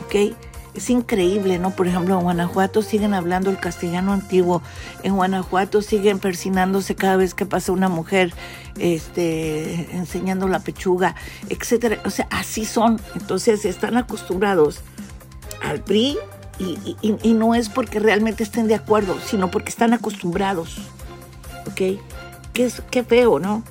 ¿ok? 0.05 0.37
Es 0.75 0.91
increíble, 0.91 1.59
¿no? 1.59 1.71
Por 1.71 1.87
ejemplo, 1.87 2.17
en 2.17 2.23
Guanajuato 2.23 2.83
siguen 2.83 3.15
hablando 3.15 3.51
el 3.51 3.59
castellano 3.59 4.13
antiguo, 4.13 4.63
en 5.03 5.15
Guanajuato 5.15 5.83
siguen 5.83 6.19
persinándose 6.19 6.95
cada 6.95 7.17
vez 7.17 7.35
que 7.35 7.47
pasa 7.47 7.73
una 7.73 7.89
mujer 7.89 8.33
este, 8.79 9.89
enseñando 9.97 10.49
la 10.49 10.61
pechuga, 10.61 11.15
etcétera. 11.49 12.01
O 12.05 12.11
sea, 12.11 12.27
así 12.31 12.65
son. 12.65 13.01
Entonces 13.15 13.65
están 13.65 13.97
acostumbrados 13.97 14.81
al 15.63 15.81
PRI 15.81 16.19
y, 16.59 17.35
no 17.35 17.55
es 17.55 17.69
porque 17.69 17.99
realmente 17.99 18.43
estén 18.43 18.69
de 18.69 18.75
acuerdo, 18.75 19.17
sino 19.25 19.51
porque 19.51 19.71
están 19.71 19.93
acostumbrados. 19.93 20.77
¿Ok? 21.67 22.01
Qué, 22.53 22.71
qué 22.91 23.05
feo, 23.05 23.39
¿no? 23.39 23.63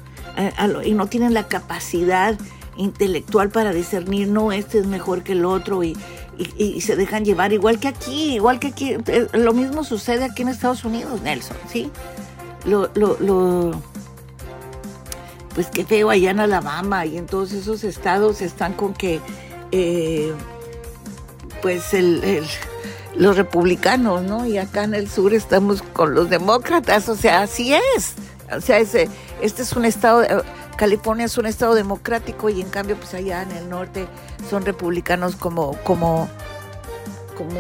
y 0.84 0.94
no 0.94 1.06
tienen 1.06 1.36
la 1.36 1.48
capacidad 1.48 2.36
intelectual 2.76 3.50
para 3.50 3.72
discernir, 3.72 4.28
no, 4.28 4.52
este 4.52 4.80
es 4.80 4.88
mejor 4.88 5.22
que 5.22 5.34
el 5.34 5.46
otro 5.46 5.84
y 5.84 5.96
y, 6.38 6.82
se 6.82 6.96
dejan 6.96 7.26
llevar, 7.26 7.54
igual 7.54 7.80
que 7.80 7.88
aquí, 7.88 8.36
igual 8.36 8.60
que 8.60 8.68
aquí. 8.68 8.98
Eh, 9.08 9.28
lo 9.34 9.54
mismo 9.54 9.84
sucede 9.84 10.26
aquí 10.26 10.42
en 10.42 10.50
Estados 10.50 10.84
Unidos, 10.84 11.22
Nelson, 11.22 11.58
¿sí? 11.72 11.92
Lo, 12.66 12.90
lo, 12.96 13.18
lo, 13.20 13.82
pues 15.54 15.68
qué 15.68 15.86
feo 15.86 16.10
allá 16.10 16.32
en 16.32 16.40
Alabama 16.40 17.06
y 17.06 17.18
en 17.18 17.26
todos 17.26 17.52
esos 17.52 17.84
estados 17.84 18.42
están 18.42 18.74
con 18.74 18.94
que, 18.94 19.20
eh, 19.72 20.34
pues 21.62 21.94
el, 21.94 22.44
los 23.16 23.38
republicanos, 23.38 24.24
¿no? 24.24 24.46
Y 24.46 24.58
acá 24.58 24.84
en 24.84 24.96
el 24.96 25.10
sur 25.10 25.34
estamos 25.34 25.82
con 25.82 26.16
los 26.16 26.30
demócratas, 26.30 27.10
o 27.10 27.16
sea, 27.16 27.44
así 27.44 27.74
es. 27.74 28.14
O 28.56 28.62
sea, 28.62 28.80
ese, 28.80 29.10
este 29.42 29.62
es 29.62 29.74
un 29.74 29.86
estado, 29.86 30.24
California 30.76 31.26
es 31.26 31.38
un 31.38 31.46
estado 31.46 31.76
democrático 31.76 32.50
y 32.50 32.62
en 32.62 32.70
cambio, 32.70 32.98
pues 32.98 33.14
allá 33.14 33.44
en 33.44 33.52
el 33.52 33.70
norte 33.70 34.08
son 34.50 34.66
republicanos 34.66 35.36
como, 35.36 35.78
como, 35.84 36.30
como 37.38 37.60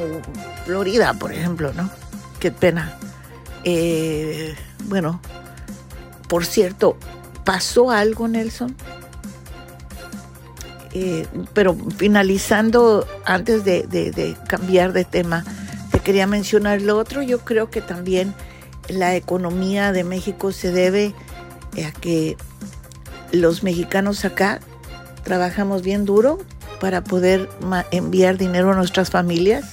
Florida, 0.65 1.13
por 1.13 1.31
ejemplo, 1.31 1.73
¿no? 1.73 1.89
Qué 2.39 2.51
pena. 2.51 2.97
Eh, 3.63 4.55
bueno, 4.85 5.21
por 6.27 6.45
cierto, 6.45 6.97
¿pasó 7.45 7.91
algo, 7.91 8.27
Nelson? 8.27 8.75
Eh, 10.93 11.25
pero 11.53 11.75
finalizando, 11.97 13.07
antes 13.25 13.63
de, 13.63 13.83
de, 13.87 14.37
cambiar 14.47 14.93
de 14.93 15.05
tema, 15.05 15.43
te 15.91 15.99
quería 15.99 16.27
mencionar 16.27 16.81
lo 16.81 16.97
otro. 16.97 17.21
Yo 17.21 17.39
creo 17.39 17.69
que 17.69 17.81
también 17.81 18.33
la 18.89 19.15
economía 19.15 19.91
de 19.91 20.03
México 20.03 20.51
se 20.51 20.71
debe 20.71 21.15
a 21.83 21.91
que 21.91 22.37
los 23.33 23.63
mexicanos 23.63 24.23
acá 24.23 24.59
trabajamos 25.23 25.81
bien 25.81 26.05
duro 26.05 26.37
para 26.79 27.03
poder 27.03 27.49
enviar 27.91 28.37
dinero 28.37 28.71
a 28.71 28.75
nuestras 28.75 29.09
familias 29.09 29.65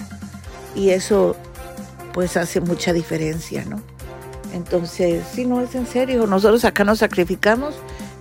y 0.75 0.91
eso 0.91 1.37
pues 2.13 2.37
hace 2.37 2.61
mucha 2.61 2.93
diferencia, 2.93 3.65
¿no? 3.67 3.81
Entonces, 4.53 5.23
sí, 5.33 5.45
no 5.45 5.61
es 5.61 5.75
en 5.75 5.87
serio, 5.87 6.27
nosotros 6.27 6.65
acá 6.65 6.83
nos 6.85 7.01
sacrificamos 7.01 7.75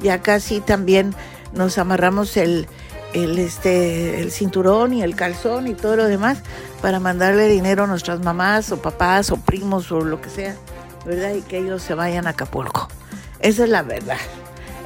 y 0.03 0.09
acá 0.09 0.39
sí 0.39 0.59
también 0.59 1.15
nos 1.53 1.77
amarramos 1.77 2.35
el, 2.37 2.67
el, 3.13 3.39
este, 3.39 4.19
el 4.21 4.31
cinturón 4.31 4.93
y 4.93 5.01
el 5.01 5.15
calzón 5.15 5.67
y 5.67 5.73
todo 5.73 5.95
lo 5.95 6.05
demás 6.05 6.39
para 6.81 6.99
mandarle 6.99 7.47
dinero 7.47 7.85
a 7.85 7.87
nuestras 7.87 8.19
mamás 8.19 8.71
o 8.71 8.81
papás 8.81 9.31
o 9.31 9.37
primos 9.37 9.91
o 9.91 10.01
lo 10.01 10.21
que 10.21 10.29
sea, 10.29 10.55
¿verdad? 11.05 11.33
Y 11.33 11.41
que 11.41 11.59
ellos 11.59 11.81
se 11.81 11.93
vayan 11.93 12.27
a 12.27 12.31
Acapulco. 12.31 12.89
Esa 13.39 13.63
es 13.63 13.69
la 13.69 13.83
verdad. 13.83 14.17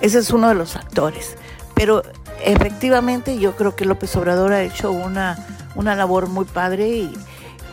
Ese 0.03 0.19
es 0.19 0.31
uno 0.31 0.49
de 0.49 0.55
los 0.55 0.73
factores. 0.73 1.37
Pero 1.75 2.03
efectivamente 2.43 3.39
yo 3.39 3.55
creo 3.55 3.73
que 3.73 3.85
López 3.85 4.13
Obrador 4.17 4.51
ha 4.51 4.61
hecho 4.61 4.91
una, 4.91 5.37
una 5.75 5.95
labor 5.95 6.27
muy 6.27 6.43
padre 6.43 6.89
y, 6.89 7.13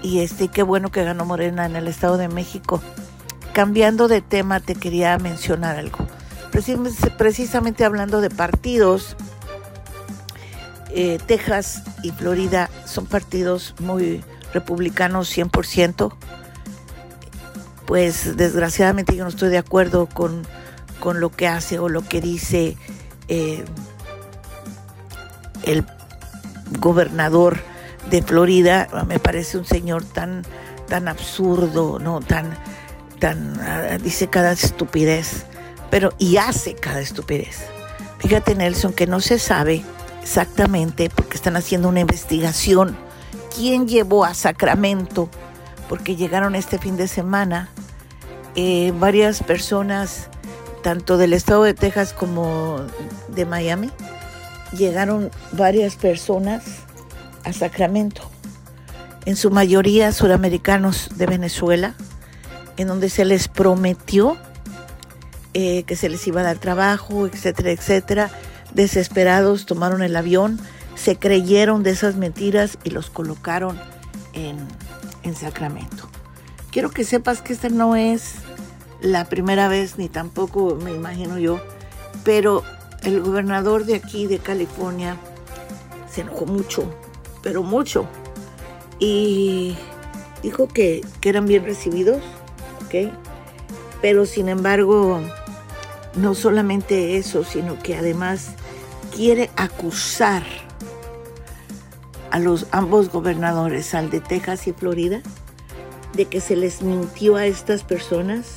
y 0.01 0.21
este, 0.21 0.47
qué 0.47 0.62
bueno 0.62 0.93
que 0.93 1.03
ganó 1.03 1.25
Morena 1.25 1.66
en 1.66 1.75
el 1.75 1.88
Estado 1.88 2.19
de 2.19 2.29
México. 2.29 2.81
Cambiando 3.53 4.07
de 4.07 4.21
tema, 4.21 4.61
te 4.61 4.77
quería 4.77 5.19
mencionar 5.19 5.77
algo. 5.77 6.07
Precisamente 7.19 7.85
hablando 7.85 8.21
de 8.21 8.31
partidos, 8.31 9.16
eh, 10.90 11.19
Texas 11.27 11.83
y 12.05 12.12
Florida 12.12 12.71
son 12.85 13.07
partidos 13.07 13.75
muy 13.81 14.23
republicanos 14.55 15.37
100%. 15.37 16.14
Pues 17.87 18.37
desgraciadamente 18.37 19.16
yo 19.16 19.25
no 19.25 19.31
estoy 19.31 19.49
de 19.49 19.59
acuerdo 19.59 20.07
con 20.07 20.47
con 21.00 21.20
lo 21.20 21.30
que 21.30 21.48
hace 21.48 21.78
o 21.78 21.88
lo 21.88 22.02
que 22.02 22.20
dice 22.20 22.76
eh, 23.28 23.64
el 25.64 25.84
gobernador 26.78 27.58
de 28.10 28.22
Florida. 28.22 28.88
Me 29.06 29.18
parece 29.18 29.58
un 29.58 29.64
señor 29.64 30.04
tan, 30.04 30.42
tan 30.88 31.08
absurdo, 31.08 31.98
no 31.98 32.20
tan, 32.20 32.56
tan 33.18 33.58
ah, 33.60 33.98
dice 33.98 34.28
cada 34.28 34.52
estupidez, 34.52 35.46
pero 35.90 36.12
y 36.18 36.36
hace 36.36 36.74
cada 36.74 37.00
estupidez. 37.00 37.58
Fíjate 38.18 38.54
Nelson 38.54 38.92
que 38.92 39.06
no 39.06 39.20
se 39.20 39.38
sabe 39.38 39.82
exactamente 40.22 41.10
porque 41.10 41.36
están 41.36 41.56
haciendo 41.56 41.88
una 41.88 42.00
investigación 42.00 42.96
quién 43.54 43.88
llevó 43.88 44.24
a 44.24 44.34
Sacramento 44.34 45.28
porque 45.88 46.16
llegaron 46.16 46.54
este 46.54 46.78
fin 46.78 46.96
de 46.96 47.08
semana 47.08 47.68
eh, 48.54 48.92
varias 48.98 49.42
personas 49.42 50.28
tanto 50.83 51.19
del 51.19 51.33
estado 51.33 51.64
de 51.64 51.75
Texas 51.75 52.12
como 52.12 52.81
de 53.29 53.45
Miami, 53.47 53.90
llegaron 54.77 55.31
varias 55.53 55.97
personas 55.97 56.62
a 57.45 57.53
Sacramento, 57.53 58.23
en 59.25 59.37
su 59.37 59.51
mayoría 59.51 60.12
suramericanos 60.12 61.11
de 61.16 61.27
Venezuela, 61.27 61.95
en 62.77 62.88
donde 62.88 63.11
se 63.11 63.25
les 63.25 63.49
prometió 63.49 64.37
eh, 65.53 65.83
que 65.83 65.97
se 65.97 66.09
les 66.09 66.25
iba 66.29 66.43
a 66.43 66.45
dar 66.45 66.59
trabajo, 66.59 67.27
etcétera, 67.27 67.73
etcétera. 67.73 68.31
Desesperados 68.73 69.66
tomaron 69.66 70.03
el 70.03 70.14
avión, 70.14 70.61
se 70.95 71.16
creyeron 71.16 71.83
de 71.83 71.90
esas 71.90 72.14
mentiras 72.14 72.79
y 72.85 72.90
los 72.90 73.11
colocaron 73.11 73.79
en, 74.33 74.59
en 75.25 75.35
Sacramento. 75.35 76.09
Quiero 76.71 76.90
que 76.90 77.03
sepas 77.03 77.43
que 77.43 77.53
esta 77.53 77.69
no 77.69 77.97
es 77.97 78.37
la 79.00 79.24
primera 79.26 79.68
vez, 79.68 79.98
ni 79.98 80.08
tampoco 80.08 80.76
me 80.76 80.92
imagino 80.92 81.38
yo, 81.38 81.60
pero 82.24 82.62
el 83.02 83.20
gobernador 83.20 83.84
de 83.84 83.96
aquí, 83.96 84.26
de 84.26 84.38
California, 84.38 85.16
se 86.10 86.22
enojó 86.22 86.46
mucho, 86.46 86.84
pero 87.42 87.62
mucho, 87.62 88.06
y 88.98 89.76
dijo 90.42 90.68
que, 90.68 91.04
eran 91.22 91.46
bien 91.46 91.64
recibidos. 91.64 92.22
Pero 94.02 94.26
sin 94.26 94.48
embargo, 94.48 95.20
no 96.16 96.34
solamente 96.34 97.16
eso, 97.16 97.44
sino 97.44 97.78
que 97.78 97.96
además 97.96 98.48
quiere 99.14 99.50
acusar 99.56 100.42
a 102.32 102.40
los 102.40 102.66
ambos 102.72 103.10
gobernadores, 103.10 103.94
al 103.94 104.10
de 104.10 104.20
Texas 104.20 104.66
y 104.66 104.72
Florida, 104.72 105.22
de 106.14 106.24
que 106.24 106.40
se 106.40 106.56
les 106.56 106.82
mintió 106.82 107.36
a 107.36 107.46
estas 107.46 107.84
personas 107.84 108.56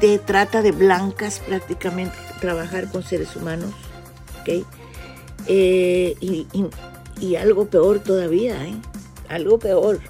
de 0.00 0.18
trata 0.18 0.62
de 0.62 0.72
blancas 0.72 1.40
prácticamente, 1.40 2.16
trabajar 2.40 2.90
con 2.90 3.02
seres 3.02 3.36
humanos, 3.36 3.70
¿ok? 4.40 4.66
Eh, 5.46 6.14
y, 7.20 7.36
algo 7.36 7.66
peor 7.66 8.00
todavía, 8.00 8.66
¿eh? 8.66 8.74
Algo 9.28 9.58
peor. 9.58 10.00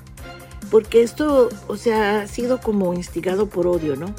Porque 0.70 1.02
esto, 1.02 1.48
o 1.68 1.76
sea, 1.76 2.22
ha 2.22 2.26
sido 2.26 2.60
como 2.60 2.94
instigado 2.94 3.46
por 3.48 3.66
odio, 3.66 3.96
¿no? 3.96 4.12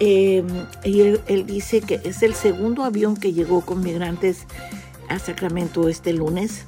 Em, 0.00 0.46
y 0.84 1.00
él, 1.00 1.46
dice 1.46 1.80
que 1.80 2.00
es 2.04 2.22
el 2.22 2.34
segundo 2.34 2.84
avión 2.84 3.16
que 3.16 3.32
llegó 3.32 3.62
con 3.62 3.82
migrantes 3.82 4.44
a 5.08 5.18
Sacramento 5.18 5.88
este 5.88 6.12
lunes. 6.12 6.66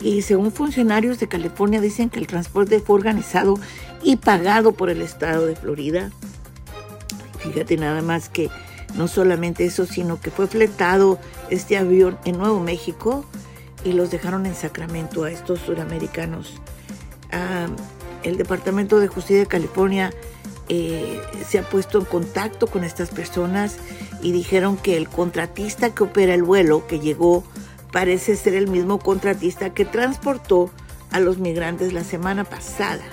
Y 0.00 0.22
según 0.22 0.50
funcionarios 0.50 1.18
de 1.20 1.28
California 1.28 1.80
dicen 1.80 2.10
que 2.10 2.18
el 2.18 2.26
transporte 2.26 2.80
fue 2.80 2.96
organizado 2.96 3.58
y 4.02 4.16
pagado 4.16 4.72
por 4.72 4.90
el 4.90 5.00
estado 5.00 5.46
de 5.46 5.56
Florida 5.56 6.10
Fíjate 7.46 7.76
nada 7.76 8.02
más 8.02 8.28
que 8.28 8.50
no 8.94 9.08
solamente 9.08 9.64
eso, 9.64 9.86
sino 9.86 10.20
que 10.20 10.30
fue 10.30 10.46
fletado 10.46 11.18
este 11.50 11.76
avión 11.76 12.18
en 12.24 12.38
Nuevo 12.38 12.60
México 12.60 13.24
y 13.84 13.92
los 13.92 14.10
dejaron 14.10 14.46
en 14.46 14.54
Sacramento 14.54 15.24
a 15.24 15.30
estos 15.30 15.60
suramericanos. 15.60 16.60
el 18.22 18.36
Departamento 18.36 18.98
de 18.98 19.08
Justicia 19.08 19.40
de 19.40 19.46
California 19.46 20.12
eh, 20.68 21.20
se 21.46 21.58
ha 21.58 21.62
puesto 21.62 21.98
en 21.98 22.04
contacto 22.04 22.66
con 22.66 22.82
estas 22.82 23.10
personas 23.10 23.76
y 24.20 24.32
dijeron 24.32 24.76
que 24.76 24.96
el 24.96 25.08
contratista 25.08 25.94
que 25.94 26.04
opera 26.04 26.34
el 26.34 26.42
vuelo 26.42 26.86
que 26.88 26.98
llegó 26.98 27.44
parece 27.92 28.34
ser 28.34 28.54
el 28.54 28.66
mismo 28.66 28.98
contratista 28.98 29.70
que 29.70 29.84
transportó 29.84 30.70
a 31.12 31.20
los 31.20 31.38
migrantes 31.38 31.92
la 31.92 32.02
semana 32.02 32.44
pasada 32.44 33.04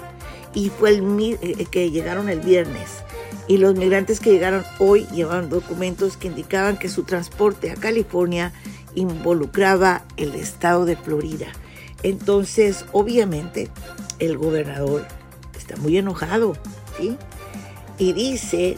y 0.55 0.69
fue 0.69 0.89
el 0.89 1.37
eh, 1.41 1.65
que 1.69 1.91
llegaron 1.91 2.29
el 2.29 2.39
viernes. 2.39 3.03
Y 3.47 3.57
los 3.57 3.75
migrantes 3.75 4.19
que 4.19 4.31
llegaron 4.31 4.63
hoy 4.79 5.05
llevaban 5.07 5.49
documentos 5.49 6.15
que 6.15 6.27
indicaban 6.27 6.77
que 6.77 6.89
su 6.89 7.03
transporte 7.03 7.71
a 7.71 7.75
California 7.75 8.53
involucraba 8.95 10.03
el 10.17 10.33
estado 10.35 10.85
de 10.85 10.95
Florida. 10.95 11.47
Entonces, 12.03 12.85
obviamente, 12.91 13.69
el 14.19 14.37
gobernador 14.37 15.05
está 15.57 15.75
muy 15.77 15.97
enojado, 15.97 16.55
¿sí? 16.97 17.17
Y 17.97 18.13
dice, 18.13 18.77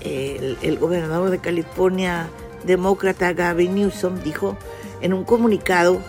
el, 0.00 0.56
el 0.62 0.78
gobernador 0.78 1.30
de 1.30 1.38
California, 1.38 2.28
demócrata 2.64 3.32
Gavin 3.32 3.74
Newsom, 3.74 4.22
dijo 4.22 4.56
en 5.00 5.12
un 5.12 5.24
comunicado 5.24 6.00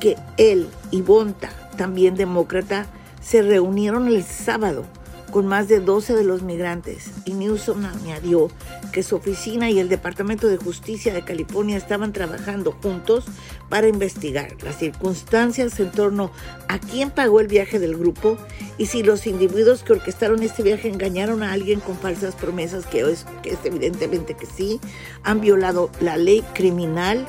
que 0.00 0.16
él 0.36 0.68
y 0.90 1.02
Bonta, 1.02 1.50
también 1.76 2.14
demócrata, 2.14 2.86
se 3.20 3.42
reunieron 3.42 4.08
el 4.08 4.24
sábado 4.24 4.84
con 5.30 5.46
más 5.46 5.68
de 5.68 5.80
12 5.80 6.14
de 6.14 6.24
los 6.24 6.42
migrantes 6.42 7.10
y 7.24 7.32
Newsom 7.34 7.84
añadió 7.84 8.50
que 8.92 9.02
su 9.02 9.16
oficina 9.16 9.70
y 9.70 9.78
el 9.78 9.88
Departamento 9.88 10.48
de 10.48 10.56
Justicia 10.56 11.12
de 11.14 11.22
California 11.22 11.76
estaban 11.76 12.12
trabajando 12.12 12.72
juntos 12.82 13.24
para 13.68 13.88
investigar 13.88 14.56
las 14.62 14.76
circunstancias 14.78 15.78
en 15.80 15.92
torno 15.92 16.30
a 16.68 16.78
quién 16.78 17.10
pagó 17.10 17.40
el 17.40 17.46
viaje 17.46 17.78
del 17.78 17.96
grupo 17.96 18.36
y 18.78 18.86
si 18.86 19.02
los 19.02 19.26
individuos 19.26 19.82
que 19.82 19.92
orquestaron 19.92 20.42
este 20.42 20.62
viaje 20.62 20.88
engañaron 20.88 21.42
a 21.42 21.52
alguien 21.52 21.80
con 21.80 21.96
falsas 21.96 22.34
promesas, 22.34 22.86
que 22.86 23.00
es, 23.00 23.26
que 23.42 23.50
es 23.50 23.58
evidentemente 23.64 24.34
que 24.34 24.46
sí, 24.46 24.80
han 25.22 25.40
violado 25.40 25.90
la 26.00 26.16
ley 26.16 26.42
criminal, 26.54 27.26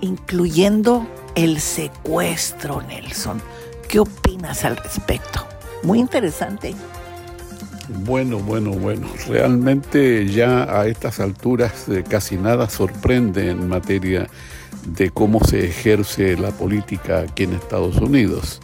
incluyendo 0.00 1.06
el 1.34 1.60
secuestro, 1.60 2.82
Nelson. 2.82 3.42
¿Qué 3.88 4.00
opinas 4.00 4.64
al 4.64 4.76
respecto? 4.76 5.46
Muy 5.82 5.98
interesante. 5.98 6.74
Bueno, 8.00 8.38
bueno, 8.38 8.72
bueno. 8.72 9.06
Realmente 9.28 10.26
ya 10.26 10.80
a 10.80 10.86
estas 10.86 11.20
alturas 11.20 11.88
eh, 11.88 12.04
casi 12.08 12.36
nada 12.36 12.68
sorprende 12.68 13.50
en 13.50 13.68
materia 13.68 14.28
de 14.86 15.10
cómo 15.10 15.44
se 15.44 15.66
ejerce 15.66 16.36
la 16.36 16.50
política 16.50 17.20
aquí 17.20 17.44
en 17.44 17.54
Estados 17.54 17.96
Unidos. 17.96 18.60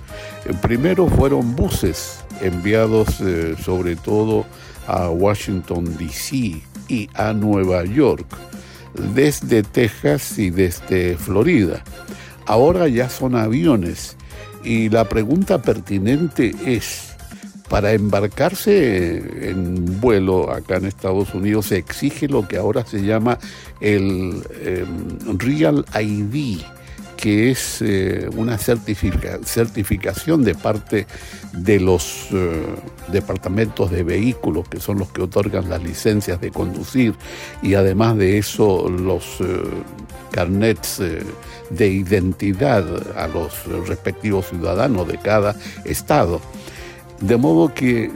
Eh, 0.47 0.55
primero 0.61 1.07
fueron 1.09 1.55
buses 1.55 2.25
enviados 2.41 3.21
eh, 3.21 3.55
sobre 3.63 3.97
todo 3.97 4.47
a 4.87 5.11
Washington, 5.11 5.97
D.C. 5.99 6.63
y 6.89 7.11
a 7.15 7.33
Nueva 7.33 7.85
York, 7.85 8.27
desde 9.15 9.63
Texas 9.63 10.39
y 10.39 10.51
desde 10.51 11.17
Florida. 11.17 11.85
Ahora 12.47 12.89
ya 12.89 13.11
son 13.11 13.37
aviones 13.37 14.17
y 14.65 14.89
la 14.89 15.09
pregunta 15.09 15.61
pertinente 15.61 16.55
es, 16.65 17.08
para 17.69 17.93
embarcarse 17.93 19.51
en 19.51 20.01
vuelo 20.01 20.51
acá 20.51 20.77
en 20.77 20.87
Estados 20.87 21.35
Unidos 21.35 21.67
se 21.67 21.77
exige 21.77 22.29
lo 22.29 22.49
que 22.49 22.57
ahora 22.57 22.85
se 22.87 23.03
llama 23.03 23.39
el 23.81 24.43
em, 24.65 25.39
Real 25.39 25.85
ID, 26.01 26.61
que 27.17 27.51
es 27.51 27.83
eh, 27.83 28.29
una 28.37 28.57
certificación 28.59 30.45
de 30.45 30.55
parte 30.55 31.07
de 31.53 31.81
los 31.81 32.29
eh, 32.33 32.63
departamentos 33.13 33.91
de 33.91 34.03
vehículos, 34.03 34.69
que 34.69 34.81
son 34.81 34.99
los 34.99 35.11
que 35.11 35.23
otorgan 35.23 35.69
las 35.69 35.83
licencias 35.83 36.41
de 36.41 36.51
conducir, 36.51 37.15
y 37.61 37.75
además 37.75 38.17
de 38.17 38.39
eso 38.39 38.89
los 38.89 39.41
eh, 39.41 39.63
carnets 40.31 41.03
de 41.71 41.89
identidad 41.89 42.85
a 43.17 43.27
los 43.27 43.67
respectivos 43.87 44.47
ciudadanos 44.49 45.07
de 45.09 45.19
cada 45.19 45.57
estado. 45.85 46.41
De 47.21 47.37
modo 47.37 47.75
que 47.75 48.11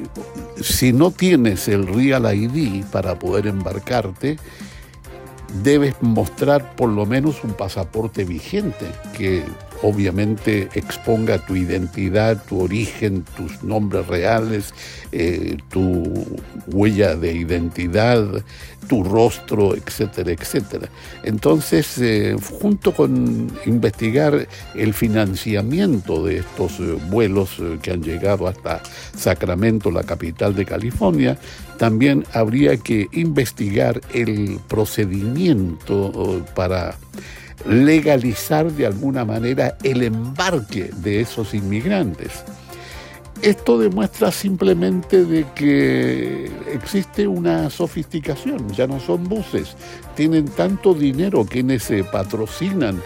si 0.60 0.92
no 0.92 1.10
tienes 1.10 1.66
el 1.68 1.86
Real 1.86 2.32
ID 2.34 2.84
para 2.86 3.18
poder 3.18 3.46
embarcarte, 3.48 4.36
debes 5.62 5.94
mostrar 6.00 6.76
por 6.76 6.88
lo 6.88 7.04
menos 7.04 7.42
un 7.44 7.52
pasaporte 7.52 8.24
vigente 8.24 8.86
que 9.16 9.42
obviamente 9.82 10.68
exponga 10.74 11.38
tu 11.44 11.56
identidad, 11.56 12.42
tu 12.48 12.60
origen, 12.60 13.24
tus 13.36 13.62
nombres 13.62 14.06
reales, 14.06 14.72
eh, 15.10 15.58
tu 15.70 16.24
huella 16.68 17.16
de 17.16 17.32
identidad, 17.32 18.42
tu 18.88 19.04
rostro, 19.04 19.74
etcétera, 19.74 20.32
etcétera. 20.32 20.88
Entonces, 21.24 21.98
eh, 21.98 22.36
junto 22.60 22.92
con 22.92 23.50
investigar 23.66 24.46
el 24.74 24.94
financiamiento 24.94 26.24
de 26.24 26.38
estos 26.38 26.78
eh, 26.80 26.96
vuelos 27.10 27.56
que 27.82 27.90
han 27.90 28.02
llegado 28.02 28.46
hasta 28.48 28.82
Sacramento, 29.16 29.90
la 29.90 30.02
capital 30.02 30.54
de 30.54 30.64
California, 30.64 31.38
también 31.78 32.24
habría 32.32 32.76
que 32.76 33.08
investigar 33.12 34.00
el 34.14 34.58
procedimiento 34.68 36.44
para 36.54 36.96
legalizar 37.66 38.70
de 38.72 38.86
alguna 38.86 39.24
manera 39.24 39.76
el 39.82 40.02
embarque 40.02 40.90
de 40.96 41.20
esos 41.20 41.54
inmigrantes. 41.54 42.44
Esto 43.40 43.76
demuestra 43.76 44.30
simplemente 44.30 45.24
de 45.24 45.44
que 45.54 46.48
existe 46.72 47.26
una 47.26 47.70
sofisticación, 47.70 48.70
ya 48.72 48.86
no 48.86 49.00
son 49.00 49.24
buses, 49.28 49.76
tienen 50.14 50.44
tanto 50.46 50.94
dinero 50.94 51.44
quienes 51.44 51.82
se 51.82 52.04
patrocinan 52.04 53.02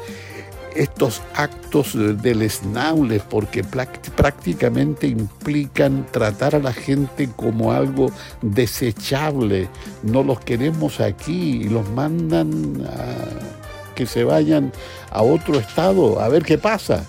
estos 0.74 1.22
actos 1.34 1.96
deleznables 2.22 3.22
porque 3.22 3.64
prácticamente 3.64 5.06
implican 5.06 6.06
tratar 6.10 6.54
a 6.54 6.58
la 6.58 6.72
gente 6.72 7.30
como 7.34 7.72
algo 7.72 8.12
desechable. 8.42 9.68
No 10.02 10.22
los 10.22 10.40
queremos 10.40 11.00
aquí 11.00 11.62
y 11.62 11.68
los 11.70 11.88
mandan 11.90 12.86
a 12.86 13.65
que 13.96 14.06
se 14.06 14.22
vayan 14.22 14.70
a 15.11 15.22
otro 15.22 15.59
estado 15.59 16.20
a 16.20 16.28
ver 16.28 16.44
qué 16.44 16.59
pasa, 16.59 17.04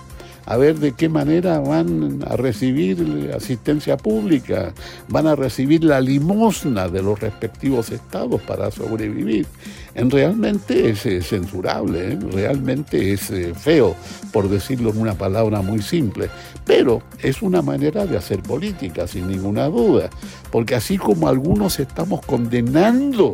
a 0.47 0.55
ver 0.55 0.79
de 0.79 0.93
qué 0.93 1.09
manera 1.09 1.59
van 1.59 2.23
a 2.25 2.37
recibir 2.37 3.31
asistencia 3.35 3.97
pública, 3.97 4.73
van 5.09 5.27
a 5.27 5.35
recibir 5.35 5.83
la 5.83 5.99
limosna 5.99 6.87
de 6.87 7.03
los 7.03 7.19
respectivos 7.19 7.91
estados 7.91 8.41
para 8.41 8.71
sobrevivir. 8.71 9.45
En 9.93 10.09
realmente 10.09 10.89
es 10.89 11.05
eh, 11.05 11.21
censurable, 11.21 12.13
¿eh? 12.13 12.19
realmente 12.31 13.11
es 13.11 13.29
eh, 13.29 13.53
feo, 13.53 13.93
por 14.31 14.47
decirlo 14.47 14.91
en 14.91 14.99
una 14.99 15.15
palabra 15.15 15.61
muy 15.61 15.81
simple, 15.81 16.29
pero 16.65 17.01
es 17.21 17.41
una 17.41 17.61
manera 17.61 18.05
de 18.05 18.15
hacer 18.15 18.41
política, 18.41 19.05
sin 19.05 19.27
ninguna 19.27 19.65
duda, 19.65 20.09
porque 20.49 20.75
así 20.75 20.97
como 20.97 21.27
algunos 21.27 21.79
estamos 21.79 22.25
condenando 22.25 23.33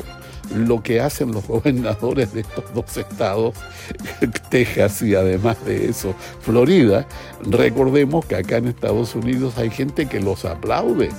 lo 0.56 0.82
que 0.82 1.00
hacen 1.00 1.32
los 1.32 1.48
gobernadores 1.48 2.34
de 2.34 2.42
estos 2.42 2.66
dos 2.74 2.98
estados, 2.98 3.56
Texas 4.50 5.02
y 5.02 5.16
además 5.16 5.64
de 5.66 5.90
eso 5.90 6.14
Florida, 6.42 7.08
recordemos 7.42 8.26
que 8.26 8.36
acá 8.36 8.58
en 8.58 8.68
Estados 8.68 9.16
Unidos 9.16 9.58
hay 9.58 9.70
gente 9.70 10.08
que 10.08 10.20
los 10.20 10.46
aplaude, 10.46 11.10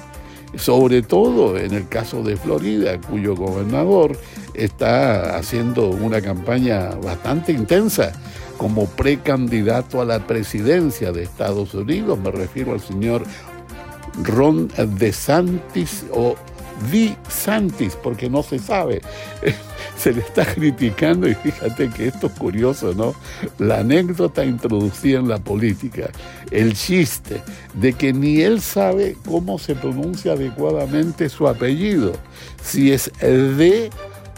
sobre 0.57 1.03
todo 1.03 1.59
en 1.59 1.75
el 1.75 1.89
caso 1.89 2.23
de 2.23 2.37
Florida, 2.37 3.01
cuyo 3.01 3.35
gobernador 3.35 4.17
está 4.55 5.37
haciendo 5.37 5.89
una 5.89 6.21
campaña 6.21 6.91
bastante 7.03 7.53
intensa 7.53 8.13
como 8.57 8.87
precandidato 8.87 10.01
a 10.01 10.05
la 10.05 10.27
presidencia 10.27 11.11
de 11.11 11.25
Estados 11.25 11.75
Unidos, 11.75 12.19
me 12.19 12.31
refiero 12.31 12.73
al 12.73 12.81
señor 12.81 13.25
Ron 14.23 14.69
DeSantis 14.97 16.05
o 16.13 16.37
Di 16.91 17.17
Santis, 17.29 17.97
porque 18.03 18.29
no 18.29 18.43
se 18.43 18.59
sabe. 18.59 19.01
Se 19.97 20.13
le 20.13 20.21
está 20.21 20.45
criticando 20.45 21.29
y 21.29 21.35
fíjate 21.35 21.89
que 21.91 22.09
esto 22.09 22.27
es 22.27 22.33
curioso, 22.33 22.95
¿no? 22.95 23.15
La 23.59 23.79
anécdota 23.79 24.45
introducida 24.45 25.19
en 25.19 25.29
la 25.29 25.39
política, 25.39 26.11
el 26.51 26.75
chiste 26.75 27.41
de 27.75 27.93
que 27.93 28.13
ni 28.13 28.41
él 28.41 28.61
sabe 28.61 29.17
cómo 29.25 29.59
se 29.59 29.75
pronuncia 29.75 30.33
adecuadamente 30.33 31.29
su 31.29 31.47
apellido, 31.47 32.13
si 32.63 32.93
es 32.93 33.11
de 33.21 33.91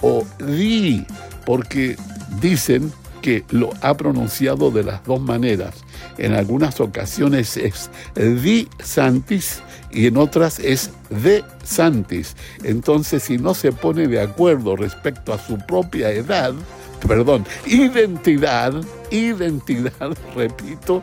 o 0.02 0.24
di, 0.46 1.06
porque 1.46 1.96
dicen 2.40 2.92
que 3.22 3.44
lo 3.50 3.70
ha 3.80 3.96
pronunciado 3.96 4.70
de 4.70 4.84
las 4.84 5.02
dos 5.04 5.20
maneras. 5.20 5.85
En 6.18 6.32
algunas 6.32 6.80
ocasiones 6.80 7.56
es 7.56 7.90
Di 8.14 8.68
Santis 8.82 9.62
y 9.90 10.06
en 10.06 10.16
otras 10.16 10.58
es 10.58 10.90
de 11.10 11.44
Santis. 11.64 12.36
Entonces, 12.64 13.22
si 13.22 13.38
no 13.38 13.54
se 13.54 13.72
pone 13.72 14.08
de 14.08 14.20
acuerdo 14.20 14.76
respecto 14.76 15.32
a 15.32 15.38
su 15.38 15.58
propia 15.58 16.10
edad, 16.10 16.54
perdón, 17.06 17.44
identidad, 17.66 18.74
identidad, 19.10 20.16
repito, 20.36 21.02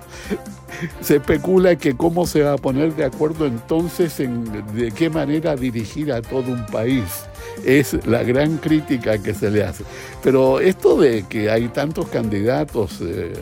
se 1.02 1.18
especula 1.18 1.76
que 1.76 1.96
cómo 1.96 2.26
se 2.26 2.42
va 2.42 2.54
a 2.54 2.58
poner 2.58 2.96
de 2.96 3.06
acuerdo 3.06 3.46
entonces 3.46 4.20
en 4.20 4.46
de 4.76 4.92
qué 4.92 5.10
manera 5.10 5.56
dirigir 5.56 6.12
a 6.12 6.22
todo 6.22 6.52
un 6.52 6.66
país. 6.68 7.26
Es 7.66 8.06
la 8.06 8.24
gran 8.24 8.58
crítica 8.58 9.18
que 9.18 9.34
se 9.34 9.50
le 9.50 9.64
hace. 9.64 9.84
Pero 10.22 10.60
esto 10.60 11.00
de 11.00 11.24
que 11.24 11.50
hay 11.50 11.68
tantos 11.70 12.08
candidatos, 12.08 13.00
eh, 13.02 13.34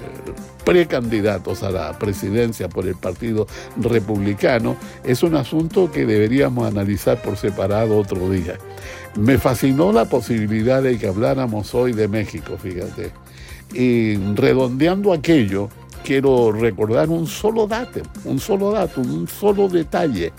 precandidatos 0.63 1.63
a 1.63 1.71
la 1.71 1.97
presidencia 1.97 2.69
por 2.69 2.87
el 2.87 2.95
Partido 2.95 3.47
Republicano, 3.77 4.75
es 5.03 5.23
un 5.23 5.35
asunto 5.35 5.91
que 5.91 6.05
deberíamos 6.05 6.67
analizar 6.67 7.21
por 7.21 7.37
separado 7.37 7.97
otro 7.97 8.29
día. 8.29 8.57
Me 9.19 9.37
fascinó 9.37 9.91
la 9.91 10.05
posibilidad 10.05 10.81
de 10.81 10.97
que 10.97 11.07
habláramos 11.07 11.73
hoy 11.75 11.93
de 11.93 12.07
México, 12.07 12.57
fíjate. 12.61 13.11
Y 13.73 14.15
redondeando 14.35 15.13
aquello, 15.13 15.69
quiero 16.03 16.51
recordar 16.51 17.09
un 17.09 17.27
solo 17.27 17.67
dato, 17.67 18.01
un 18.25 18.39
solo 18.39 18.71
dato, 18.71 19.01
un 19.01 19.27
solo 19.27 19.67
detalle 19.67 20.31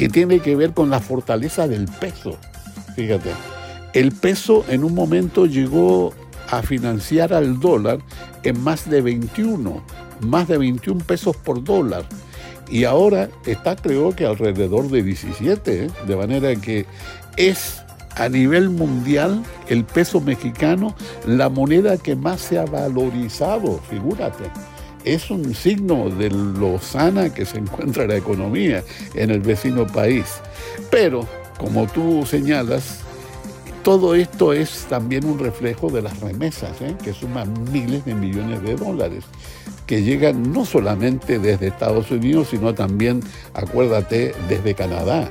que 0.00 0.08
tiene 0.08 0.40
que 0.40 0.56
ver 0.56 0.72
con 0.72 0.88
la 0.88 0.98
fortaleza 0.98 1.68
del 1.68 1.84
peso. 1.86 2.38
Fíjate, 2.96 3.32
el 3.92 4.12
peso 4.12 4.64
en 4.70 4.82
un 4.82 4.94
momento 4.94 5.44
llegó 5.44 6.14
a 6.48 6.62
financiar 6.62 7.34
al 7.34 7.60
dólar 7.60 7.98
en 8.42 8.58
más 8.62 8.88
de 8.88 9.02
21, 9.02 9.82
más 10.20 10.48
de 10.48 10.56
21 10.56 11.04
pesos 11.04 11.36
por 11.36 11.62
dólar. 11.62 12.06
Y 12.70 12.84
ahora 12.84 13.28
está 13.44 13.76
creo 13.76 14.16
que 14.16 14.24
alrededor 14.24 14.88
de 14.88 15.02
17, 15.02 15.84
¿eh? 15.84 15.90
de 16.06 16.16
manera 16.16 16.56
que 16.56 16.86
es 17.36 17.82
a 18.16 18.30
nivel 18.30 18.70
mundial 18.70 19.42
el 19.68 19.84
peso 19.84 20.22
mexicano 20.22 20.94
la 21.26 21.50
moneda 21.50 21.98
que 21.98 22.16
más 22.16 22.40
se 22.40 22.58
ha 22.58 22.64
valorizado, 22.64 23.78
figúrate. 23.90 24.44
Es 25.04 25.30
un 25.30 25.54
signo 25.54 26.10
de 26.10 26.30
lo 26.30 26.78
sana 26.78 27.32
que 27.32 27.46
se 27.46 27.58
encuentra 27.58 28.06
la 28.06 28.16
economía 28.16 28.84
en 29.14 29.30
el 29.30 29.40
vecino 29.40 29.86
país. 29.86 30.26
Pero, 30.90 31.26
como 31.58 31.86
tú 31.86 32.24
señalas, 32.26 33.00
todo 33.82 34.14
esto 34.14 34.52
es 34.52 34.86
también 34.90 35.24
un 35.24 35.38
reflejo 35.38 35.90
de 35.90 36.02
las 36.02 36.20
remesas, 36.20 36.80
¿eh? 36.82 36.94
que 37.02 37.14
suman 37.14 37.52
miles 37.72 38.04
de 38.04 38.14
millones 38.14 38.62
de 38.62 38.76
dólares, 38.76 39.24
que 39.86 40.02
llegan 40.02 40.52
no 40.52 40.66
solamente 40.66 41.38
desde 41.38 41.68
Estados 41.68 42.10
Unidos, 42.10 42.48
sino 42.50 42.74
también, 42.74 43.22
acuérdate, 43.54 44.34
desde 44.48 44.74
Canadá 44.74 45.30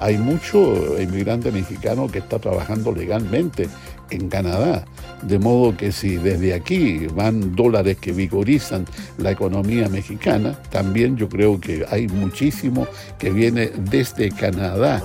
hay 0.00 0.16
mucho 0.16 0.98
inmigrante 1.00 1.52
mexicano 1.52 2.08
que 2.08 2.20
está 2.20 2.38
trabajando 2.38 2.90
legalmente 2.90 3.68
en 4.10 4.28
Canadá. 4.28 4.84
De 5.22 5.38
modo 5.38 5.76
que 5.76 5.92
si 5.92 6.16
desde 6.16 6.54
aquí 6.54 7.06
van 7.06 7.54
dólares 7.54 7.98
que 8.00 8.12
vigorizan 8.12 8.86
la 9.18 9.30
economía 9.30 9.88
mexicana, 9.88 10.58
también 10.70 11.16
yo 11.16 11.28
creo 11.28 11.60
que 11.60 11.84
hay 11.90 12.08
muchísimo 12.08 12.86
que 13.18 13.30
viene 13.30 13.70
desde 13.90 14.30
Canadá. 14.30 15.02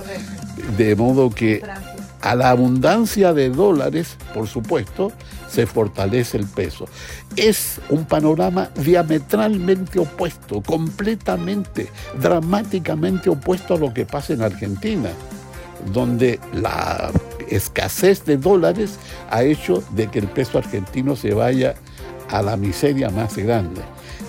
De 0.78 0.96
modo 0.96 1.30
que 1.30 1.62
a 2.22 2.34
la 2.34 2.50
abundancia 2.50 3.32
de 3.32 3.50
dólares, 3.50 4.16
por 4.34 4.48
supuesto, 4.48 5.12
se 5.48 5.66
fortalece 5.66 6.38
el 6.38 6.46
peso. 6.46 6.86
Es 7.36 7.80
un 7.88 8.04
panorama 8.04 8.70
diametralmente 8.74 9.98
opuesto, 9.98 10.60
completamente, 10.62 11.88
dramáticamente 12.20 13.30
opuesto 13.30 13.74
a 13.74 13.78
lo 13.78 13.94
que 13.94 14.06
pasa 14.06 14.32
en 14.32 14.42
Argentina, 14.42 15.10
donde 15.92 16.40
la 16.52 17.12
escasez 17.48 18.24
de 18.24 18.36
dólares 18.36 18.98
ha 19.30 19.42
hecho 19.42 19.82
de 19.90 20.08
que 20.08 20.18
el 20.18 20.28
peso 20.28 20.58
argentino 20.58 21.16
se 21.16 21.34
vaya 21.34 21.74
a 22.28 22.42
la 22.42 22.56
miseria 22.56 23.10
más 23.10 23.36
grande. 23.36 23.82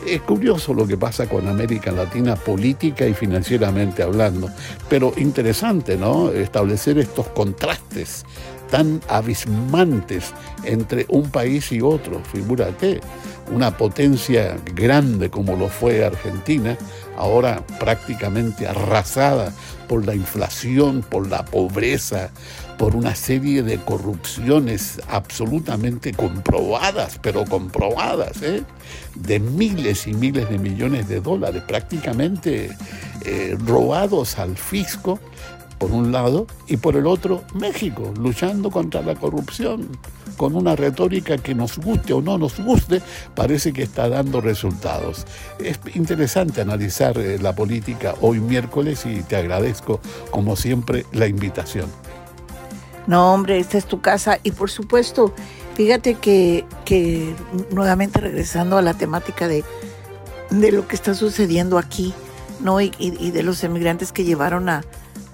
Es 0.06 0.22
curioso 0.22 0.74
lo 0.74 0.88
que 0.88 0.96
pasa 0.96 1.28
con 1.28 1.48
América 1.48 1.92
Latina 1.92 2.36
política 2.36 3.06
y 3.06 3.14
financieramente 3.14 4.04
hablando, 4.04 4.50
pero 4.90 5.14
interesante, 5.18 5.98
¿no? 5.98 6.32
Establecer 6.32 6.98
estos 6.98 7.28
contrastes 7.28 8.24
tan 8.70 9.02
abismantes 9.10 10.34
entre 10.64 11.06
un 11.10 11.30
país 11.30 11.72
y 11.72 11.82
otro. 11.82 12.22
Figúrate, 12.32 13.02
una 13.52 13.76
potencia 13.76 14.58
grande 14.76 15.30
como 15.30 15.56
lo 15.56 15.68
fue 15.68 16.06
Argentina, 16.06 16.78
ahora 17.18 17.64
prácticamente 17.80 18.68
arrasada 18.68 19.54
por 19.88 20.06
la 20.06 20.16
inflación, 20.16 21.02
por 21.02 21.28
la 21.28 21.46
pobreza, 21.46 22.30
por 22.78 22.96
una 22.96 23.16
serie 23.16 23.64
de 23.64 23.78
corrupciones 23.80 25.02
absolutamente 25.10 26.14
comprobadas, 26.14 27.20
pero 27.22 27.46
comprobadas, 27.46 28.42
¿eh? 28.44 28.64
de 29.16 29.40
miles 29.40 30.08
y 30.08 30.14
miles 30.14 30.50
de 30.50 30.60
millones 30.60 31.08
de 31.08 31.20
dólares, 31.20 31.64
prácticamente 31.68 32.70
eh, 33.26 33.58
robados 33.66 34.38
al 34.38 34.58
fisco, 34.58 35.20
por 35.80 35.92
un 35.92 36.12
lado, 36.12 36.48
y 36.68 36.78
por 36.78 36.96
el 36.96 37.06
otro, 37.06 37.44
México, 37.54 38.14
luchando 38.20 38.72
contra 38.72 39.02
la 39.02 39.16
corrupción, 39.16 39.90
con 40.36 40.56
una 40.56 40.76
retórica 40.76 41.38
que 41.38 41.54
nos 41.56 41.78
guste 41.78 42.14
o 42.14 42.22
no 42.22 42.38
nos 42.38 42.60
guste, 42.60 43.02
parece 43.36 43.74
que 43.74 43.84
está 43.84 44.10
dando 44.10 44.42
resultados. 44.42 45.26
Es 45.60 45.80
interesante 45.94 46.62
analizar 46.62 47.18
eh, 47.18 47.40
la 47.40 47.54
política 47.56 48.16
hoy 48.22 48.40
miércoles 48.40 49.06
y 49.06 49.22
te 49.22 49.36
agradezco, 49.36 50.00
como 50.32 50.56
siempre, 50.56 51.06
la 51.12 51.28
invitación. 51.28 51.90
No, 53.08 53.34
hombre, 53.34 53.60
esta 53.60 53.78
es 53.78 53.86
tu 53.86 54.02
casa 54.02 54.40
y 54.44 54.52
por 54.52 54.70
supuesto, 54.70 55.34
fíjate 55.76 56.16
que, 56.16 56.66
que 56.86 57.34
nuevamente 57.72 58.20
regresando 58.20 58.78
a 58.78 58.82
la 58.82 58.94
temática 58.94 59.48
de, 59.48 59.64
de 60.50 60.72
lo 60.74 60.88
que 60.88 60.96
está 60.96 61.14
sucediendo 61.16 61.78
aquí, 61.78 62.14
¿no? 62.60 62.82
Y, 62.82 62.92
y, 63.00 63.32
de 63.32 63.44
los 63.44 63.64
emigrantes 63.64 64.12
que 64.12 64.26
llevaron 64.26 64.68
a, 64.68 64.84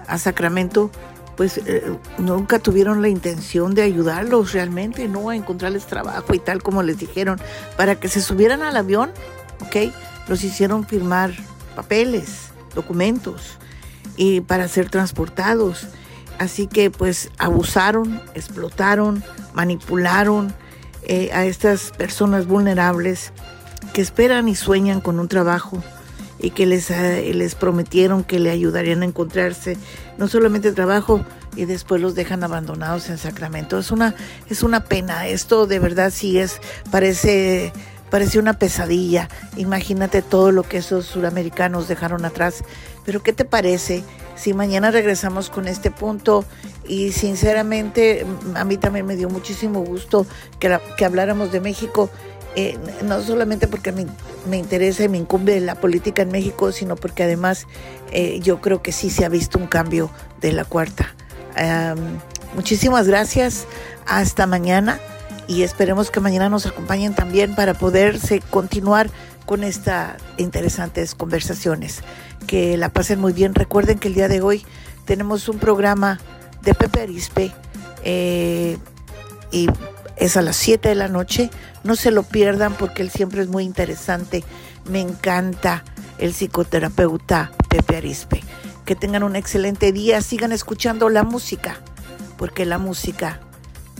a 0.06 0.18
Sacramento, 0.18 0.90
pues 1.36 1.58
eh, 1.66 1.82
nunca 2.18 2.60
tuvieron 2.60 3.02
la 3.02 3.08
intención 3.08 3.74
de 3.74 3.82
ayudarlos 3.82 4.52
realmente, 4.52 5.08
¿no? 5.08 5.30
A 5.30 5.36
encontrarles 5.36 5.86
trabajo 5.86 6.32
y 6.32 6.38
tal 6.38 6.62
como 6.62 6.82
les 6.82 6.98
dijeron, 6.98 7.40
para 7.76 7.96
que 7.96 8.08
se 8.08 8.20
subieran 8.20 8.62
al 8.62 8.76
avión, 8.76 9.10
¿ok? 9.66 9.92
Los 10.28 10.44
hicieron 10.44 10.86
firmar 10.86 11.32
papeles, 11.74 12.50
documentos, 12.74 13.58
y 14.16 14.42
para 14.42 14.68
ser 14.68 14.90
transportados. 14.90 15.88
Así 16.38 16.66
que 16.66 16.90
pues 16.90 17.30
abusaron, 17.38 18.20
explotaron, 18.34 19.22
manipularon 19.52 20.52
eh, 21.04 21.30
a 21.32 21.44
estas 21.44 21.90
personas 21.90 22.46
vulnerables 22.46 23.32
que 23.92 24.02
esperan 24.02 24.48
y 24.48 24.54
sueñan 24.54 25.00
con 25.00 25.20
un 25.20 25.28
trabajo 25.28 25.82
y 26.38 26.50
que 26.50 26.66
les, 26.66 26.90
eh, 26.90 27.32
les 27.34 27.54
prometieron 27.54 28.24
que 28.24 28.38
le 28.38 28.50
ayudarían 28.50 29.02
a 29.02 29.06
encontrarse 29.06 29.76
no 30.18 30.28
solamente 30.28 30.72
trabajo 30.72 31.24
y 31.56 31.64
después 31.66 32.00
los 32.00 32.14
dejan 32.14 32.42
abandonados 32.42 33.08
en 33.08 33.18
Sacramento. 33.18 33.78
Es 33.78 33.90
una, 33.90 34.14
es 34.50 34.62
una 34.62 34.84
pena. 34.84 35.26
Esto 35.28 35.66
de 35.66 35.78
verdad 35.78 36.10
sí 36.12 36.38
es, 36.38 36.60
parece, 36.90 37.72
parece 38.10 38.38
una 38.38 38.58
pesadilla. 38.58 39.28
Imagínate 39.56 40.22
todo 40.22 40.52
lo 40.52 40.64
que 40.64 40.78
esos 40.78 41.06
suramericanos 41.06 41.88
dejaron 41.88 42.24
atrás. 42.24 42.64
Pero 43.04 43.22
¿qué 43.22 43.32
te 43.32 43.44
parece? 43.44 44.04
Si 44.36 44.52
mañana 44.54 44.90
regresamos 44.90 45.50
con 45.50 45.68
este 45.68 45.90
punto 45.90 46.44
y 46.86 47.12
sinceramente 47.12 48.26
a 48.54 48.64
mí 48.64 48.76
también 48.76 49.06
me 49.06 49.16
dio 49.16 49.28
muchísimo 49.28 49.80
gusto 49.80 50.26
que, 50.58 50.78
habláramos 51.04 51.52
de 51.52 51.60
México, 51.60 52.10
eh, 52.56 52.78
no 53.04 53.20
solamente 53.22 53.66
porque 53.66 53.92
me, 53.92 54.06
me, 54.48 54.58
interesa 54.58 55.04
y 55.04 55.08
me 55.08 55.18
incumbe 55.18 55.60
la 55.60 55.74
política 55.74 56.22
en 56.22 56.30
México, 56.30 56.72
sino 56.72 56.96
porque 56.96 57.24
además 57.24 57.66
eh, 58.12 58.40
yo 58.40 58.60
creo 58.60 58.82
que 58.82 58.92
sí 58.92 59.10
se 59.10 59.24
ha 59.24 59.28
visto 59.28 59.58
un 59.58 59.66
cambio 59.66 60.10
de 60.40 60.52
la 60.52 60.64
cuarta. 60.64 61.14
muchísimas 62.54 63.08
gracias, 63.08 63.66
hasta 64.06 64.46
mañana 64.46 65.00
y 65.46 65.62
esperemos 65.62 66.10
que 66.10 66.20
mañana 66.20 66.48
nos 66.48 66.66
acompañen 66.66 67.14
también 67.14 67.54
para 67.54 67.74
poderse 67.74 68.40
continuar 68.40 69.10
con 69.46 69.62
estas 69.62 70.16
interesantes 70.38 71.14
conversaciones. 71.14 72.00
Que 72.46 72.76
la 72.76 72.90
pasen 72.90 73.20
muy 73.20 73.32
bien. 73.32 73.54
Recuerden 73.54 73.98
que 73.98 74.08
el 74.08 74.14
día 74.14 74.28
de 74.28 74.40
hoy 74.40 74.64
tenemos 75.04 75.48
un 75.48 75.58
programa 75.58 76.20
de 76.62 76.74
Pepe 76.74 77.02
Arispe 77.02 77.52
eh, 78.02 78.78
y 79.50 79.68
es 80.16 80.36
a 80.36 80.42
las 80.42 80.56
7 80.56 80.88
de 80.88 80.94
la 80.94 81.08
noche. 81.08 81.50
No 81.82 81.96
se 81.96 82.10
lo 82.10 82.22
pierdan 82.22 82.74
porque 82.74 83.02
él 83.02 83.10
siempre 83.10 83.42
es 83.42 83.48
muy 83.48 83.64
interesante. 83.64 84.44
Me 84.88 85.00
encanta 85.00 85.84
el 86.18 86.32
psicoterapeuta 86.32 87.52
Pepe 87.68 87.96
Arispe. 87.96 88.42
Que 88.84 88.94
tengan 88.94 89.22
un 89.22 89.36
excelente 89.36 89.92
día. 89.92 90.20
Sigan 90.20 90.52
escuchando 90.52 91.08
la 91.08 91.22
música 91.22 91.78
porque 92.36 92.66
la 92.66 92.78
música 92.78 93.40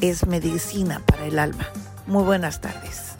es 0.00 0.26
medicina 0.26 1.00
para 1.06 1.26
el 1.26 1.38
alma. 1.38 1.68
Muy 2.06 2.24
buenas 2.24 2.60
tardes. 2.60 3.13